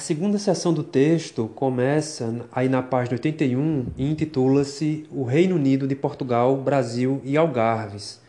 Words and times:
segunda 0.00 0.38
seção 0.38 0.72
do 0.72 0.82
texto 0.82 1.48
começa 1.54 2.46
aí 2.50 2.68
na 2.68 2.82
página 2.82 3.14
81 3.14 3.86
e 3.96 4.10
intitula-se 4.10 5.06
O 5.10 5.24
Reino 5.24 5.56
Unido 5.56 5.86
de 5.86 5.94
Portugal, 5.94 6.56
Brasil 6.56 7.20
e 7.22 7.36
Algarves. 7.36 8.20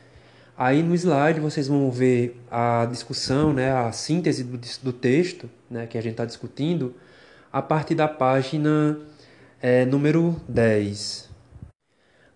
Aí 0.57 0.84
no 0.84 0.94
slide 0.94 1.39
vocês 1.39 1.68
vão 1.68 1.89
ver 1.89 2.39
a 2.52 2.86
discussão, 2.86 3.54
né, 3.54 3.71
a 3.71 3.92
síntese 3.92 4.44
do, 4.44 4.60
do 4.84 4.94
texto 4.94 5.49
né, 5.70 5.88
que 5.88 5.97
a 5.97 6.02
gente 6.02 6.12
está 6.12 6.26
discutindo 6.26 6.93
a 7.52 7.61
partir 7.61 7.95
da 7.95 8.07
página 8.07 8.99
é, 9.61 9.85
número 9.85 10.35
10. 10.47 11.29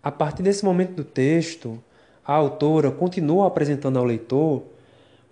A 0.01 0.11
partir 0.11 0.43
desse 0.43 0.63
momento 0.63 0.93
do 0.93 1.03
texto, 1.03 1.81
a 2.25 2.33
autora 2.33 2.89
continua 2.89 3.47
apresentando 3.47 3.99
ao 3.99 4.05
leitor 4.05 4.63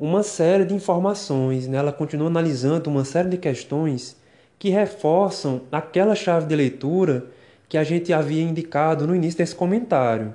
uma 0.04 0.22
série 0.22 0.66
de 0.66 0.74
informações, 0.74 1.66
né? 1.66 1.78
ela 1.78 1.94
continua 1.94 2.28
analisando 2.28 2.90
uma 2.90 3.06
série 3.06 3.30
de 3.30 3.38
questões 3.38 4.18
que 4.60 4.70
reforçam 4.70 5.62
aquela 5.72 6.14
chave 6.14 6.46
de 6.46 6.54
leitura 6.54 7.28
que 7.70 7.78
a 7.78 7.86
gente 7.86 8.12
havia 8.12 8.44
indicado 8.44 9.08
no 9.08 9.16
início 9.16 9.38
desse 9.38 9.56
comentário. 9.56 10.34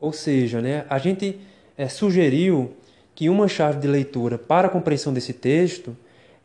Ou 0.00 0.14
seja, 0.14 0.62
né, 0.62 0.86
a 0.88 0.96
gente 0.96 1.38
é, 1.76 1.90
sugeriu 1.90 2.72
que 3.14 3.28
uma 3.28 3.48
chave 3.48 3.80
de 3.80 3.86
leitura 3.86 4.38
para 4.38 4.68
a 4.68 4.70
compreensão 4.70 5.12
desse 5.12 5.34
texto 5.34 5.94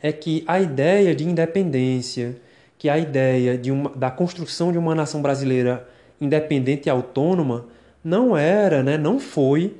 é 0.01 0.11
que 0.11 0.43
a 0.45 0.59
ideia 0.59 1.15
de 1.15 1.23
independência, 1.23 2.35
que 2.77 2.89
a 2.89 2.97
ideia 2.97 3.57
de 3.57 3.71
uma, 3.71 3.91
da 3.91 4.11
construção 4.11 4.73
de 4.73 4.77
uma 4.77 4.93
nação 4.93 5.21
brasileira 5.21 5.87
independente 6.19 6.87
e 6.87 6.89
autônoma 6.89 7.65
não 8.03 8.35
era, 8.35 8.83
né, 8.83 8.97
não 8.97 9.21
foi 9.21 9.73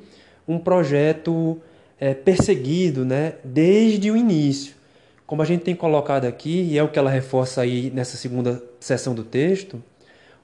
um 0.48 0.58
projeto 0.58 1.60
é, 2.00 2.14
perseguido 2.14 3.04
né, 3.04 3.34
desde 3.44 4.10
o 4.10 4.16
início. 4.16 4.74
Como 5.26 5.42
a 5.42 5.44
gente 5.44 5.64
tem 5.64 5.74
colocado 5.74 6.24
aqui, 6.24 6.62
e 6.62 6.78
é 6.78 6.82
o 6.82 6.88
que 6.88 6.98
ela 6.98 7.10
reforça 7.10 7.60
aí 7.60 7.90
nessa 7.90 8.16
segunda 8.16 8.62
seção 8.78 9.14
do 9.14 9.24
texto, 9.24 9.82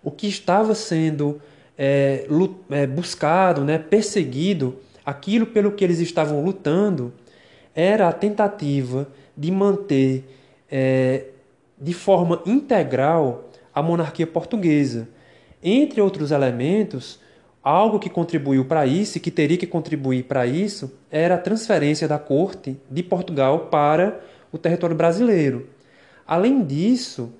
o 0.02 0.10
que 0.10 0.26
estava 0.26 0.74
sendo 0.74 1.40
é, 1.78 2.26
é, 2.70 2.86
buscado, 2.86 3.64
né, 3.64 3.78
perseguido, 3.78 4.76
aquilo 5.04 5.46
pelo 5.46 5.72
que 5.72 5.84
eles 5.84 6.00
estavam 6.00 6.44
lutando, 6.44 7.12
era 7.74 8.08
a 8.08 8.12
tentativa 8.12 9.08
de 9.36 9.50
manter 9.50 10.24
é, 10.70 11.26
de 11.80 11.92
forma 11.92 12.42
integral 12.44 13.50
a 13.74 13.82
monarquia 13.82 14.26
portuguesa. 14.26 15.08
Entre 15.62 16.00
outros 16.00 16.30
elementos, 16.32 17.20
algo 17.62 17.98
que 17.98 18.10
contribuiu 18.10 18.64
para 18.64 18.86
isso 18.86 19.16
e 19.16 19.20
que 19.20 19.30
teria 19.30 19.56
que 19.56 19.66
contribuir 19.66 20.24
para 20.24 20.46
isso 20.46 20.92
era 21.10 21.36
a 21.36 21.38
transferência 21.38 22.08
da 22.08 22.18
corte 22.18 22.76
de 22.90 23.02
Portugal 23.02 23.68
para 23.70 24.20
o 24.50 24.58
território 24.58 24.96
brasileiro. 24.96 25.68
Além 26.26 26.64
disso, 26.64 27.32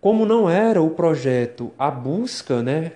como 0.00 0.24
não 0.24 0.48
era 0.48 0.80
o 0.80 0.90
projeto 0.90 1.72
a 1.78 1.90
busca 1.90 2.62
né, 2.62 2.92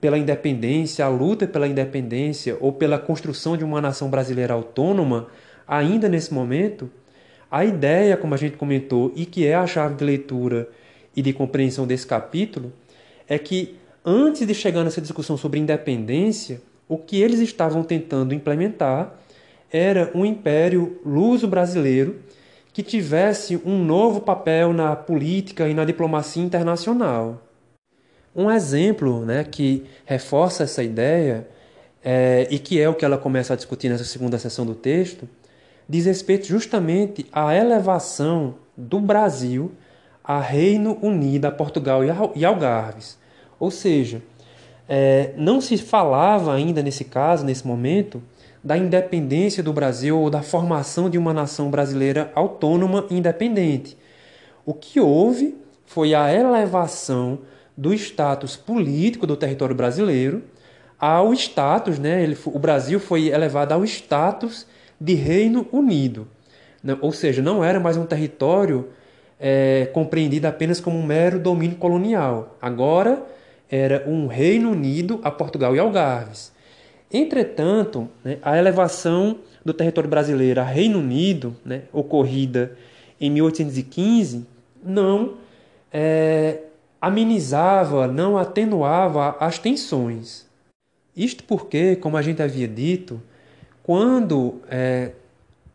pela 0.00 0.18
independência, 0.18 1.04
a 1.04 1.08
luta 1.08 1.46
pela 1.46 1.68
independência 1.68 2.56
ou 2.60 2.72
pela 2.72 2.98
construção 2.98 3.56
de 3.56 3.64
uma 3.64 3.80
nação 3.80 4.08
brasileira 4.08 4.54
autônoma, 4.54 5.28
ainda 5.66 6.08
nesse 6.08 6.32
momento, 6.32 6.90
a 7.50 7.64
ideia, 7.64 8.16
como 8.16 8.34
a 8.34 8.36
gente 8.36 8.56
comentou, 8.56 9.12
e 9.14 9.24
que 9.26 9.46
é 9.46 9.54
a 9.54 9.66
chave 9.66 9.94
de 9.94 10.04
leitura 10.04 10.68
e 11.14 11.22
de 11.22 11.32
compreensão 11.32 11.86
desse 11.86 12.06
capítulo, 12.06 12.72
é 13.28 13.38
que 13.38 13.76
antes 14.06 14.46
de 14.46 14.54
chegar 14.54 14.84
nessa 14.84 15.00
discussão 15.00 15.36
sobre 15.36 15.58
independência, 15.58 16.62
o 16.88 16.96
que 16.96 17.20
eles 17.20 17.40
estavam 17.40 17.82
tentando 17.82 18.32
implementar 18.32 19.12
era 19.72 20.12
um 20.14 20.24
império 20.24 21.00
luso-brasileiro 21.04 22.20
que 22.72 22.84
tivesse 22.84 23.60
um 23.64 23.84
novo 23.84 24.20
papel 24.20 24.72
na 24.72 24.94
política 24.94 25.68
e 25.68 25.74
na 25.74 25.84
diplomacia 25.84 26.42
internacional. 26.42 27.42
Um 28.34 28.48
exemplo 28.50 29.24
né, 29.24 29.42
que 29.42 29.84
reforça 30.04 30.62
essa 30.62 30.82
ideia, 30.84 31.48
é, 32.04 32.46
e 32.50 32.58
que 32.58 32.80
é 32.80 32.88
o 32.88 32.94
que 32.94 33.04
ela 33.04 33.18
começa 33.18 33.54
a 33.54 33.56
discutir 33.56 33.88
nessa 33.88 34.04
segunda 34.04 34.38
sessão 34.38 34.64
do 34.64 34.74
texto, 34.74 35.28
diz 35.88 36.06
respeito 36.06 36.46
justamente 36.46 37.26
à 37.32 37.56
elevação 37.56 38.56
do 38.76 39.00
Brasil 39.00 39.72
a 40.22 40.40
Reino 40.40 40.98
Unido, 41.02 41.46
a 41.46 41.50
Portugal 41.50 42.02
e 42.34 42.44
Algarves. 42.44 43.18
Ou 43.58 43.70
seja, 43.70 44.22
é, 44.88 45.32
não 45.36 45.60
se 45.60 45.76
falava 45.76 46.54
ainda 46.54 46.82
nesse 46.82 47.04
caso, 47.04 47.44
nesse 47.44 47.66
momento, 47.66 48.22
da 48.62 48.76
independência 48.76 49.62
do 49.62 49.72
Brasil 49.72 50.18
ou 50.18 50.28
da 50.28 50.42
formação 50.42 51.08
de 51.08 51.16
uma 51.16 51.32
nação 51.32 51.70
brasileira 51.70 52.30
autônoma 52.34 53.06
e 53.10 53.16
independente. 53.16 53.96
O 54.64 54.74
que 54.74 55.00
houve 55.00 55.56
foi 55.84 56.14
a 56.14 56.32
elevação 56.32 57.38
do 57.76 57.94
status 57.94 58.56
político 58.56 59.26
do 59.26 59.36
território 59.36 59.74
brasileiro 59.74 60.42
ao 60.98 61.32
status, 61.34 61.98
né, 61.98 62.22
ele, 62.22 62.36
o 62.46 62.58
Brasil 62.58 62.98
foi 62.98 63.28
elevado 63.28 63.72
ao 63.72 63.84
status 63.84 64.66
de 64.98 65.14
Reino 65.14 65.68
Unido. 65.70 66.26
Né? 66.82 66.96
Ou 67.00 67.12
seja, 67.12 67.42
não 67.42 67.62
era 67.62 67.78
mais 67.78 67.96
um 67.96 68.06
território 68.06 68.88
é, 69.38 69.90
compreendido 69.92 70.46
apenas 70.46 70.80
como 70.80 70.98
um 70.98 71.04
mero 71.04 71.38
domínio 71.38 71.76
colonial. 71.76 72.56
Agora 72.60 73.22
era 73.70 74.04
um 74.08 74.26
Reino 74.26 74.70
Unido 74.70 75.20
a 75.22 75.30
Portugal 75.30 75.74
e 75.74 75.78
Algarves. 75.78 76.52
Entretanto, 77.12 78.08
né, 78.24 78.38
a 78.42 78.58
elevação 78.58 79.38
do 79.64 79.72
território 79.72 80.08
brasileiro 80.08 80.60
a 80.60 80.64
Reino 80.64 80.98
Unido, 80.98 81.56
né, 81.64 81.82
ocorrida 81.92 82.76
em 83.20 83.30
1815, 83.30 84.46
não 84.84 85.34
é, 85.92 86.60
amenizava, 87.00 88.06
não 88.06 88.36
atenuava 88.36 89.36
as 89.40 89.58
tensões. 89.58 90.46
Isto 91.16 91.44
porque, 91.44 91.96
como 91.96 92.16
a 92.16 92.22
gente 92.22 92.42
havia 92.42 92.68
dito, 92.68 93.22
quando 93.82 94.60
é, 94.68 95.12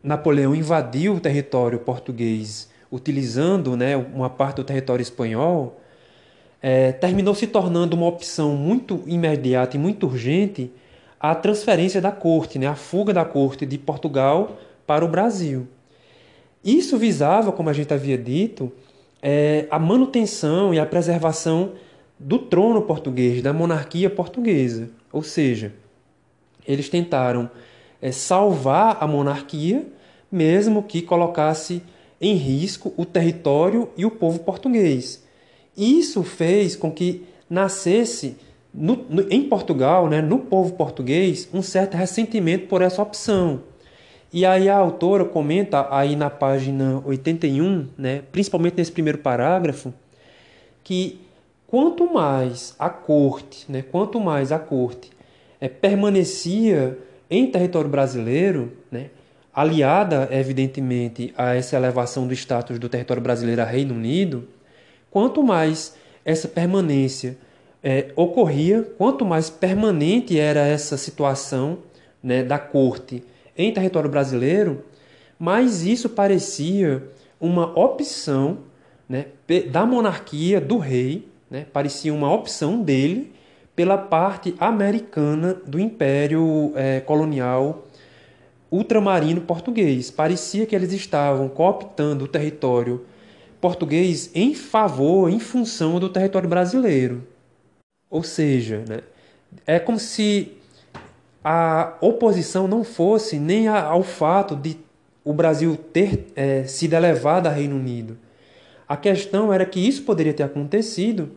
Napoleão 0.02 0.54
invadiu 0.54 1.14
o 1.14 1.20
território 1.20 1.78
português 1.78 2.70
utilizando 2.90 3.76
né, 3.76 3.96
uma 3.96 4.28
parte 4.28 4.56
do 4.56 4.64
território 4.64 5.02
espanhol, 5.02 5.80
é, 6.62 6.92
terminou 6.92 7.34
se 7.34 7.48
tornando 7.48 7.96
uma 7.96 8.06
opção 8.06 8.54
muito 8.54 9.02
imediata 9.06 9.76
e 9.76 9.80
muito 9.80 10.06
urgente 10.06 10.70
a 11.18 11.34
transferência 11.34 12.00
da 12.00 12.12
corte, 12.12 12.58
né, 12.58 12.66
a 12.66 12.74
fuga 12.74 13.12
da 13.12 13.24
corte 13.24 13.66
de 13.66 13.76
Portugal 13.76 14.56
para 14.86 15.04
o 15.04 15.08
Brasil. 15.08 15.66
Isso 16.64 16.96
visava, 16.96 17.50
como 17.50 17.68
a 17.68 17.72
gente 17.72 17.92
havia 17.92 18.16
dito, 18.16 18.72
é, 19.20 19.66
a 19.70 19.78
manutenção 19.78 20.72
e 20.72 20.78
a 20.78 20.86
preservação 20.86 21.72
do 22.18 22.38
trono 22.38 22.82
português, 22.82 23.42
da 23.42 23.52
monarquia 23.52 24.08
portuguesa. 24.08 24.88
Ou 25.12 25.22
seja, 25.22 25.72
eles 26.66 26.88
tentaram 26.88 27.50
é, 28.00 28.12
salvar 28.12 28.98
a 29.00 29.06
monarquia, 29.06 29.86
mesmo 30.30 30.82
que 30.82 31.02
colocasse 31.02 31.82
em 32.20 32.34
risco 32.34 32.92
o 32.96 33.04
território 33.04 33.88
e 33.96 34.06
o 34.06 34.10
povo 34.10 34.38
português. 34.40 35.21
Isso 35.76 36.22
fez 36.22 36.76
com 36.76 36.90
que 36.90 37.24
nascesse 37.48 38.36
no, 38.72 38.96
no, 39.08 39.32
em 39.32 39.48
Portugal, 39.48 40.08
né, 40.08 40.20
no 40.22 40.38
povo 40.38 40.72
português, 40.74 41.48
um 41.52 41.62
certo 41.62 41.96
ressentimento 41.96 42.66
por 42.66 42.82
essa 42.82 43.02
opção. 43.02 43.60
E 44.32 44.46
aí 44.46 44.68
a 44.68 44.76
autora 44.76 45.26
comenta 45.26 45.86
aí 45.94 46.16
na 46.16 46.30
página 46.30 47.02
81, 47.04 47.88
né, 47.98 48.22
principalmente 48.32 48.76
nesse 48.78 48.90
primeiro 48.90 49.18
parágrafo, 49.18 49.92
que 50.82 51.20
quanto 51.66 52.12
mais 52.12 52.74
a 52.78 52.88
corte, 52.88 53.70
né, 53.70 53.82
quanto 53.82 54.18
mais 54.18 54.50
a 54.50 54.58
corte 54.58 55.10
é, 55.60 55.68
permanecia 55.68 56.98
em 57.30 57.50
território 57.50 57.90
brasileiro, 57.90 58.72
né, 58.90 59.10
aliada, 59.54 60.28
evidentemente, 60.30 61.32
a 61.36 61.54
essa 61.54 61.76
elevação 61.76 62.26
do 62.26 62.32
status 62.32 62.78
do 62.78 62.88
território 62.88 63.22
brasileiro 63.22 63.60
a 63.60 63.66
Reino 63.66 63.94
Unido, 63.94 64.48
quanto 65.12 65.42
mais 65.42 65.94
essa 66.24 66.48
permanência 66.48 67.36
é, 67.82 68.10
ocorria, 68.16 68.82
quanto 68.96 69.24
mais 69.24 69.50
permanente 69.50 70.38
era 70.38 70.66
essa 70.66 70.96
situação 70.96 71.78
né, 72.22 72.42
da 72.42 72.58
corte 72.58 73.22
em 73.56 73.72
território 73.72 74.08
brasileiro, 74.08 74.84
mais 75.38 75.84
isso 75.84 76.08
parecia 76.08 77.02
uma 77.40 77.78
opção 77.78 78.58
né, 79.08 79.26
da 79.70 79.84
monarquia, 79.84 80.60
do 80.60 80.78
rei, 80.78 81.28
né, 81.50 81.66
parecia 81.72 82.14
uma 82.14 82.32
opção 82.32 82.80
dele 82.80 83.32
pela 83.76 83.98
parte 83.98 84.54
americana 84.58 85.54
do 85.66 85.78
império 85.78 86.72
é, 86.74 87.00
colonial 87.00 87.86
ultramarino 88.70 89.42
português. 89.42 90.10
Parecia 90.10 90.64
que 90.64 90.74
eles 90.74 90.92
estavam 90.92 91.48
cooptando 91.48 92.24
o 92.24 92.28
território 92.28 93.04
português 93.62 94.28
em 94.34 94.54
favor, 94.54 95.30
em 95.30 95.38
função 95.38 96.00
do 96.00 96.08
território 96.08 96.48
brasileiro. 96.48 97.22
Ou 98.10 98.24
seja, 98.24 98.84
né, 98.88 98.98
é 99.64 99.78
como 99.78 100.00
se 100.00 100.52
a 101.44 101.94
oposição 102.00 102.66
não 102.66 102.82
fosse 102.82 103.38
nem 103.38 103.68
ao 103.68 104.02
fato 104.02 104.56
de 104.56 104.76
o 105.24 105.32
Brasil 105.32 105.76
ter 105.76 106.26
é, 106.34 106.64
sido 106.64 106.94
elevado 106.94 107.46
a 107.46 107.52
Reino 107.52 107.76
Unido. 107.76 108.18
A 108.88 108.96
questão 108.96 109.52
era 109.52 109.64
que 109.64 109.78
isso 109.78 110.02
poderia 110.02 110.34
ter 110.34 110.42
acontecido, 110.42 111.30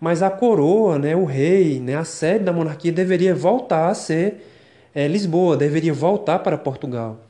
mas 0.00 0.20
a 0.20 0.30
coroa, 0.30 0.98
né, 0.98 1.14
o 1.14 1.24
rei, 1.24 1.78
né, 1.78 1.94
a 1.94 2.04
sede 2.04 2.44
da 2.44 2.52
monarquia 2.52 2.90
deveria 2.90 3.36
voltar 3.36 3.88
a 3.88 3.94
ser 3.94 4.44
é, 4.92 5.06
Lisboa, 5.06 5.56
deveria 5.56 5.94
voltar 5.94 6.40
para 6.40 6.58
Portugal. 6.58 7.20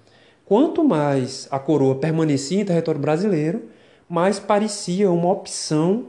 Quanto 0.46 0.82
mais 0.82 1.46
a 1.50 1.58
coroa 1.58 1.96
permanecia 1.96 2.62
em 2.62 2.64
território 2.64 2.98
brasileiro, 2.98 3.62
mais 4.08 4.38
parecia 4.38 5.10
uma 5.10 5.30
opção 5.30 6.06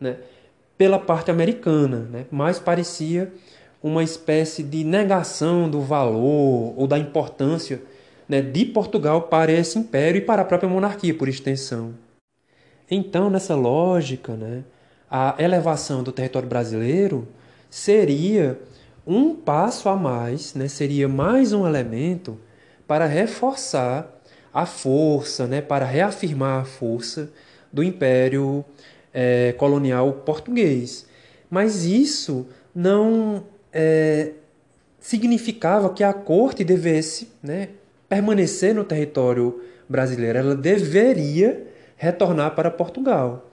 né, 0.00 0.16
pela 0.78 0.98
parte 0.98 1.30
americana, 1.30 2.08
né, 2.10 2.26
mais 2.30 2.58
parecia 2.58 3.32
uma 3.82 4.02
espécie 4.02 4.62
de 4.62 4.84
negação 4.84 5.68
do 5.68 5.80
valor 5.80 6.74
ou 6.76 6.86
da 6.86 6.98
importância 6.98 7.82
né, 8.28 8.40
de 8.40 8.64
Portugal 8.64 9.22
para 9.22 9.52
esse 9.52 9.78
império 9.78 10.18
e 10.18 10.24
para 10.24 10.42
a 10.42 10.44
própria 10.44 10.68
monarquia, 10.68 11.12
por 11.12 11.28
extensão. 11.28 11.94
Então, 12.90 13.28
nessa 13.28 13.54
lógica, 13.54 14.34
né, 14.34 14.62
a 15.10 15.34
elevação 15.38 16.02
do 16.02 16.12
território 16.12 16.48
brasileiro 16.48 17.26
seria 17.68 18.58
um 19.06 19.34
passo 19.34 19.88
a 19.88 19.96
mais, 19.96 20.54
né, 20.54 20.68
seria 20.68 21.08
mais 21.08 21.52
um 21.52 21.66
elemento 21.66 22.38
para 22.86 23.06
reforçar 23.06 24.21
a 24.52 24.66
força, 24.66 25.46
né, 25.46 25.60
para 25.60 25.84
reafirmar 25.84 26.60
a 26.60 26.64
força 26.64 27.30
do 27.72 27.82
Império 27.82 28.64
é, 29.12 29.52
Colonial 29.52 30.12
Português. 30.12 31.06
Mas 31.50 31.84
isso 31.84 32.46
não 32.74 33.44
é, 33.72 34.32
significava 35.00 35.92
que 35.92 36.04
a 36.04 36.12
corte 36.12 36.62
devesse 36.64 37.28
né, 37.42 37.70
permanecer 38.08 38.74
no 38.74 38.84
território 38.84 39.62
brasileiro, 39.88 40.38
ela 40.38 40.54
deveria 40.54 41.66
retornar 41.96 42.54
para 42.54 42.70
Portugal. 42.70 43.50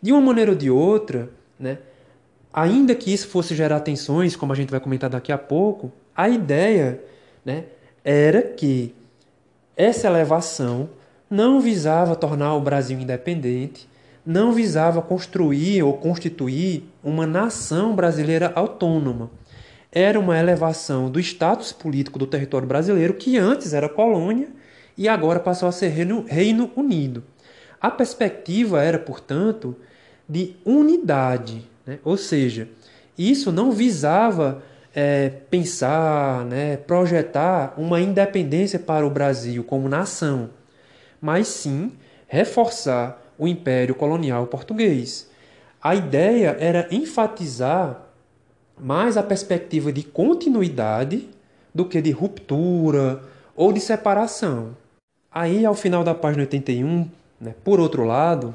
De 0.00 0.12
uma 0.12 0.20
maneira 0.20 0.52
ou 0.52 0.56
de 0.56 0.70
outra, 0.70 1.28
né, 1.58 1.78
ainda 2.52 2.94
que 2.94 3.12
isso 3.12 3.28
fosse 3.28 3.54
gerar 3.54 3.80
tensões, 3.80 4.36
como 4.36 4.52
a 4.52 4.56
gente 4.56 4.70
vai 4.70 4.80
comentar 4.80 5.10
daqui 5.10 5.32
a 5.32 5.38
pouco, 5.38 5.92
a 6.14 6.28
ideia 6.28 7.00
né, 7.44 7.64
era 8.04 8.42
que 8.42 8.94
essa 9.76 10.06
elevação 10.06 10.88
não 11.28 11.60
visava 11.60 12.16
tornar 12.16 12.54
o 12.54 12.60
Brasil 12.60 12.98
independente, 12.98 13.88
não 14.24 14.52
visava 14.52 15.02
construir 15.02 15.82
ou 15.82 15.92
constituir 15.94 16.84
uma 17.04 17.26
nação 17.26 17.94
brasileira 17.94 18.50
autônoma. 18.54 19.30
Era 19.92 20.18
uma 20.18 20.38
elevação 20.38 21.10
do 21.10 21.20
status 21.20 21.72
político 21.72 22.18
do 22.18 22.26
território 22.26 22.66
brasileiro, 22.66 23.14
que 23.14 23.36
antes 23.38 23.72
era 23.72 23.88
colônia 23.88 24.48
e 24.96 25.08
agora 25.08 25.38
passou 25.38 25.68
a 25.68 25.72
ser 25.72 25.88
Reino, 25.88 26.24
Reino 26.26 26.70
Unido. 26.74 27.22
A 27.80 27.90
perspectiva 27.90 28.82
era, 28.82 28.98
portanto, 28.98 29.76
de 30.28 30.56
unidade, 30.64 31.68
né? 31.86 31.98
ou 32.02 32.16
seja, 32.16 32.68
isso 33.16 33.52
não 33.52 33.70
visava 33.70 34.62
é, 34.96 35.28
pensar, 35.28 36.46
né, 36.46 36.78
projetar 36.78 37.74
uma 37.76 38.00
independência 38.00 38.78
para 38.78 39.06
o 39.06 39.10
Brasil 39.10 39.62
como 39.62 39.90
nação, 39.90 40.48
mas 41.20 41.48
sim 41.48 41.92
reforçar 42.26 43.22
o 43.38 43.46
império 43.46 43.94
colonial 43.94 44.46
português. 44.46 45.28
A 45.82 45.94
ideia 45.94 46.56
era 46.58 46.88
enfatizar 46.90 48.06
mais 48.80 49.18
a 49.18 49.22
perspectiva 49.22 49.92
de 49.92 50.02
continuidade 50.02 51.28
do 51.74 51.84
que 51.84 52.00
de 52.00 52.10
ruptura 52.10 53.22
ou 53.54 53.74
de 53.74 53.80
separação. 53.80 54.74
Aí, 55.30 55.66
ao 55.66 55.74
final 55.74 56.02
da 56.02 56.14
página 56.14 56.44
81, 56.44 57.06
né, 57.38 57.54
por 57.62 57.78
outro 57.78 58.02
lado, 58.04 58.54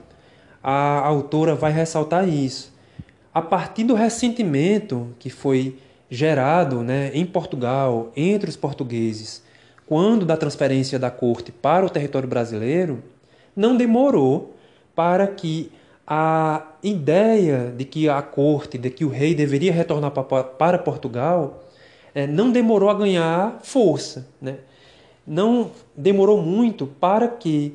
a 0.63 1.05
autora 1.05 1.53
vai 1.53 1.71
ressaltar 1.71 2.27
isso. 2.27 2.73
A 3.31 3.43
partir 3.43 3.83
do 3.83 3.93
ressentimento 3.93 5.15
que 5.19 5.29
foi 5.29 5.77
gerado 6.11 6.83
né, 6.83 7.09
em 7.13 7.25
Portugal, 7.25 8.11
entre 8.17 8.49
os 8.49 8.57
portugueses, 8.57 9.41
quando 9.87 10.25
da 10.25 10.35
transferência 10.35 10.99
da 10.99 11.09
corte 11.09 11.53
para 11.53 11.85
o 11.85 11.89
território 11.89 12.27
brasileiro, 12.27 13.01
não 13.55 13.77
demorou 13.77 14.53
para 14.93 15.25
que 15.25 15.71
a 16.05 16.67
ideia 16.83 17.73
de 17.75 17.85
que 17.85 18.09
a 18.09 18.21
corte, 18.21 18.77
de 18.77 18.89
que 18.89 19.05
o 19.05 19.09
rei 19.09 19.33
deveria 19.33 19.71
retornar 19.71 20.11
para 20.11 20.77
Portugal, 20.77 21.63
é, 22.13 22.27
não 22.27 22.51
demorou 22.51 22.89
a 22.89 22.93
ganhar 22.93 23.59
força. 23.63 24.27
Né? 24.41 24.57
Não 25.25 25.71
demorou 25.95 26.41
muito 26.41 26.85
para 26.85 27.29
que 27.29 27.73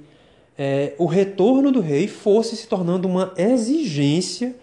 é, 0.58 0.92
o 0.98 1.06
retorno 1.06 1.72
do 1.72 1.80
rei 1.80 2.06
fosse 2.06 2.54
se 2.54 2.68
tornando 2.68 3.08
uma 3.08 3.32
exigência 3.38 4.54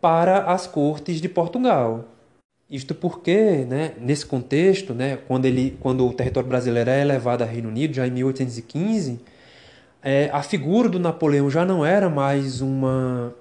para 0.00 0.44
as 0.44 0.66
cortes 0.66 1.20
de 1.20 1.28
Portugal. 1.28 2.06
Isto 2.70 2.94
porque, 2.94 3.66
né, 3.68 3.94
nesse 4.00 4.24
contexto, 4.24 4.94
né, 4.94 5.18
quando, 5.26 5.44
ele, 5.44 5.76
quando 5.80 6.06
o 6.06 6.12
território 6.12 6.48
brasileiro 6.48 6.88
é 6.88 7.00
elevado 7.00 7.42
a 7.42 7.46
Reino 7.46 7.68
Unido, 7.68 7.94
já 7.94 8.06
em 8.06 8.12
1815, 8.12 9.18
é, 10.00 10.30
a 10.32 10.40
figura 10.42 10.88
do 10.88 10.98
Napoleão 10.98 11.50
já 11.50 11.64
não 11.64 11.84
era 11.84 12.08
mais 12.08 12.60
uma 12.60 13.34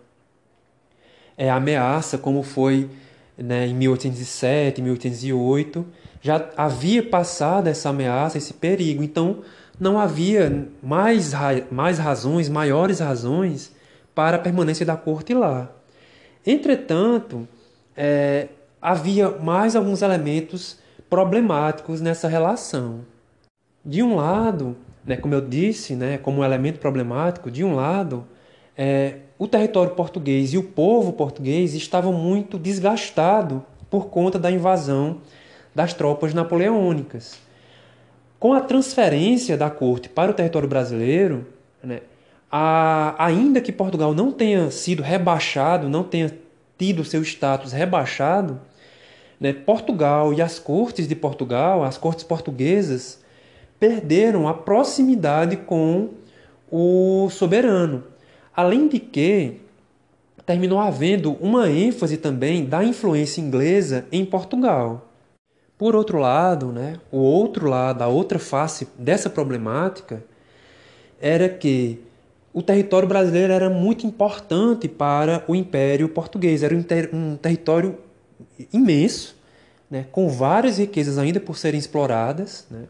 é, 1.38 1.50
ameaça 1.50 2.18
como 2.18 2.42
foi 2.42 2.90
né, 3.38 3.68
em 3.68 3.74
1807, 3.76 4.82
1808. 4.82 5.86
Já 6.22 6.50
havia 6.58 7.04
passado 7.04 7.68
essa 7.68 7.90
ameaça, 7.90 8.38
esse 8.38 8.54
perigo. 8.54 9.04
Então, 9.04 9.44
não 9.80 10.00
havia 10.00 10.68
mais, 10.82 11.34
mais 11.72 12.00
razões, 12.00 12.50
maiores 12.50 13.00
razões 13.00 13.72
para 14.14 14.38
a 14.38 14.40
permanência 14.40 14.86
da 14.86 14.98
corte 14.98 15.34
lá. 15.34 15.72
Entretanto, 16.46 17.48
é, 17.96 18.50
havia 18.82 19.30
mais 19.30 19.76
alguns 19.76 20.02
elementos 20.02 20.78
problemáticos 21.10 22.02
nessa 22.02 22.28
relação. 22.28 23.02
De 23.84 24.04
um 24.04 24.16
lado, 24.16 24.76
né, 25.06 25.18
como 25.18 25.34
eu 25.34 25.42
disse, 25.42 25.96
né, 25.96 26.18
como 26.18 26.42
um 26.42 26.44
elemento 26.44 26.80
problemático, 26.80 27.50
de 27.50 27.64
um 27.64 27.76
lado, 27.76 28.26
é, 28.78 29.16
o 29.38 29.48
território 29.48 29.96
português 29.96 30.54
e 30.54 30.58
o 30.58 30.64
povo 30.64 31.14
português 31.14 31.74
estavam 31.74 32.14
muito 32.14 32.58
desgastados 32.58 33.62
por 33.90 34.08
conta 34.08 34.38
da 34.38 34.52
invasão 34.52 35.18
das 35.74 35.94
tropas 35.94 36.34
napoleônicas. 36.34 37.40
Com 38.40 38.54
a 38.54 38.62
transferência 38.62 39.58
da 39.58 39.70
corte 39.70 40.08
para 40.08 40.32
o 40.32 40.34
território 40.34 40.68
brasileiro, 40.68 41.48
né, 41.84 42.02
a, 42.52 43.16
ainda 43.24 43.62
que 43.62 43.72
Portugal 43.72 44.14
não 44.14 44.32
tenha 44.32 44.72
sido 44.72 45.04
rebaixado, 45.04 45.90
não 45.90 46.04
tenha 46.04 46.34
tido 46.78 47.04
seu 47.04 47.22
status 47.22 47.72
rebaixado, 47.72 48.60
né, 49.40 49.54
Portugal 49.54 50.34
e 50.34 50.42
as 50.42 50.60
cortes 50.60 51.08
de 51.08 51.16
Portugal, 51.16 51.84
as 51.84 51.98
cortes 51.98 52.24
portuguesas, 52.24 53.20
perderam 53.80 54.48
a 54.48 54.54
proximidade 54.54 55.56
com 55.56 56.10
o 56.72 57.30
soberano. 57.30 58.04
Além 58.56 58.88
de 58.88 59.00
que 59.00 59.62
terminou 60.46 60.80
havendo 60.80 61.34
uma 61.34 61.70
ênfase 61.70 62.18
também 62.18 62.66
da 62.66 62.84
influência 62.84 63.40
inglesa 63.40 64.06
em 64.12 64.26
Portugal. 64.26 65.08
Por 65.78 65.96
outro 65.96 66.18
lado, 66.18 66.72
né, 66.72 66.96
o 67.12 67.20
outro 67.20 67.70
lado, 67.70 68.02
a 68.02 68.08
outra 68.08 68.40
face 68.40 68.88
dessa 68.98 69.30
problemática 69.30 70.24
era 71.22 71.48
que 71.48 72.02
o 72.52 72.64
território 72.64 73.08
brasileiro 73.08 73.54
era 73.54 73.70
muito 73.70 74.08
importante 74.08 74.88
para 74.88 75.44
o 75.48 75.54
Império 75.54 76.10
Português. 76.10 76.64
Era 76.64 76.76
um, 76.76 76.82
ter 76.82 77.12
um 77.14 77.36
território 77.38 77.98
imenso, 78.74 79.36
né, 79.90 80.06
com 80.12 80.30
várias 80.30 80.78
riquezas 80.78 81.18
ainda 81.18 81.40
por 81.40 81.58
serem 81.58 81.80
exploradas. 81.80 82.66
Né, 82.70 82.86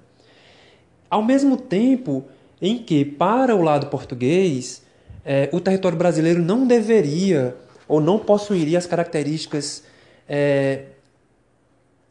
ao 1.09 1.23
mesmo 1.23 1.57
tempo 1.57 2.25
em 2.61 2.77
que, 2.77 3.05
para 3.05 3.55
o 3.55 3.61
lado 3.61 3.87
português, 3.87 4.81
é, 5.25 5.49
o 5.51 5.59
território 5.59 5.97
brasileiro 5.97 6.41
não 6.41 6.67
deveria 6.67 7.55
ou 7.87 7.99
não 7.99 8.19
possuiria 8.19 8.77
as 8.77 8.85
características 8.85 9.83
é, 10.27 10.83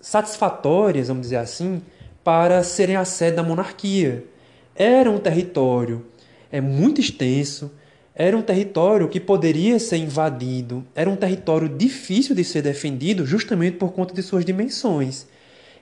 satisfatórias, 0.01 1.09
vamos 1.09 1.23
dizer 1.23 1.37
assim, 1.37 1.83
para 2.25 2.63
serem 2.63 2.97
a 2.97 3.05
sede 3.05 3.37
da 3.37 3.43
monarquia. 3.43 4.25
Era 4.75 5.11
um 5.11 5.19
território 5.19 6.07
é, 6.51 6.61
muito 6.61 7.01
extenso, 7.01 7.71
era 8.19 8.37
um 8.37 8.43
território 8.43 9.09
que 9.09 9.21
poderia 9.21 9.79
ser 9.79 9.99
invadido, 9.99 10.85
era 10.93 11.09
um 11.09 11.15
território 11.15 11.69
difícil 11.69 12.35
de 12.35 12.43
ser 12.43 12.63
defendido 12.63 13.25
justamente 13.25 13.77
por 13.77 13.93
conta 13.93 14.13
de 14.13 14.21
suas 14.25 14.45
dimensões. 14.45 15.29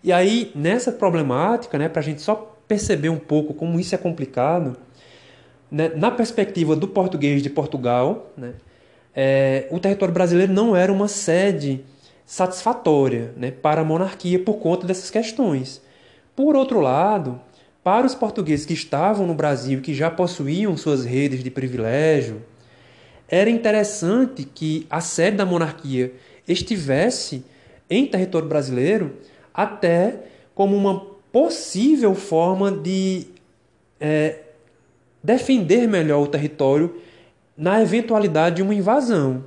E 0.04 0.12
aí, 0.12 0.52
nessa 0.54 0.92
problemática, 0.92 1.78
né, 1.78 1.88
para 1.88 2.00
a 2.00 2.04
gente 2.04 2.20
só 2.20 2.54
perceber 2.68 3.08
um 3.08 3.18
pouco 3.18 3.54
como 3.54 3.80
isso 3.80 3.94
é 3.94 3.98
complicado, 3.98 4.76
né, 5.70 5.90
na 5.96 6.10
perspectiva 6.10 6.76
do 6.76 6.86
português 6.86 7.42
de 7.42 7.48
Portugal, 7.48 8.30
né, 8.36 8.52
é, 9.14 9.66
o 9.70 9.80
território 9.80 10.12
brasileiro 10.12 10.52
não 10.52 10.76
era 10.76 10.92
uma 10.92 11.08
sede 11.08 11.82
satisfatória 12.26 13.32
né, 13.34 13.50
para 13.50 13.80
a 13.80 13.84
monarquia 13.84 14.38
por 14.38 14.58
conta 14.58 14.86
dessas 14.86 15.08
questões. 15.08 15.80
Por 16.34 16.54
outro 16.54 16.80
lado, 16.80 17.40
para 17.86 18.04
os 18.04 18.16
portugueses 18.16 18.66
que 18.66 18.74
estavam 18.74 19.28
no 19.28 19.32
Brasil, 19.32 19.80
que 19.80 19.94
já 19.94 20.10
possuíam 20.10 20.76
suas 20.76 21.04
redes 21.04 21.44
de 21.44 21.52
privilégio, 21.52 22.42
era 23.28 23.48
interessante 23.48 24.42
que 24.42 24.84
a 24.90 25.00
sede 25.00 25.36
da 25.36 25.46
monarquia 25.46 26.12
estivesse 26.48 27.44
em 27.88 28.04
território 28.04 28.48
brasileiro 28.48 29.14
até 29.54 30.18
como 30.52 30.74
uma 30.74 30.98
possível 31.30 32.12
forma 32.16 32.72
de 32.72 33.28
é, 34.00 34.40
defender 35.22 35.86
melhor 35.86 36.24
o 36.24 36.26
território 36.26 37.00
na 37.56 37.80
eventualidade 37.80 38.56
de 38.56 38.62
uma 38.62 38.74
invasão. 38.74 39.44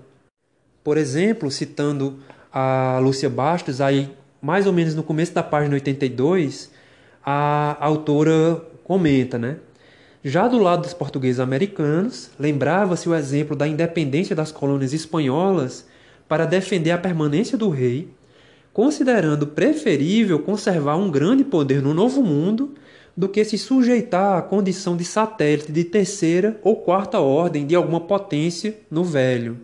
Por 0.81 0.97
exemplo, 0.97 1.51
citando 1.51 2.21
a 2.53 2.99
Lúcia 3.01 3.29
Bastos, 3.29 3.81
aí 3.81 4.09
mais 4.41 4.65
ou 4.65 4.71
menos 4.71 4.95
no 4.95 5.03
começo 5.03 5.33
da 5.33 5.43
página 5.43 5.73
82, 5.73 6.78
a 7.23 7.77
autora 7.79 8.61
comenta, 8.83 9.37
né? 9.37 9.57
Já 10.23 10.47
do 10.47 10.57
lado 10.57 10.81
dos 10.81 10.93
portugueses 10.93 11.39
americanos, 11.39 12.29
lembrava-se 12.37 13.07
o 13.07 13.15
exemplo 13.15 13.55
da 13.55 13.67
independência 13.67 14.35
das 14.35 14.51
colônias 14.51 14.91
espanholas 14.91 15.85
para 16.27 16.45
defender 16.45 16.91
a 16.91 16.97
permanência 16.97 17.57
do 17.57 17.69
rei, 17.69 18.09
considerando 18.73 19.47
preferível 19.47 20.39
conservar 20.39 20.97
um 20.97 21.09
grande 21.09 21.43
poder 21.43 21.81
no 21.81 21.93
Novo 21.93 22.21
Mundo 22.21 22.73
do 23.15 23.27
que 23.27 23.43
se 23.43 23.57
sujeitar 23.57 24.37
à 24.37 24.41
condição 24.41 24.95
de 24.95 25.03
satélite 25.03 25.71
de 25.71 25.83
terceira 25.83 26.59
ou 26.63 26.75
quarta 26.75 27.19
ordem 27.19 27.65
de 27.65 27.75
alguma 27.75 27.99
potência 27.99 28.77
no 28.89 29.03
Velho. 29.03 29.57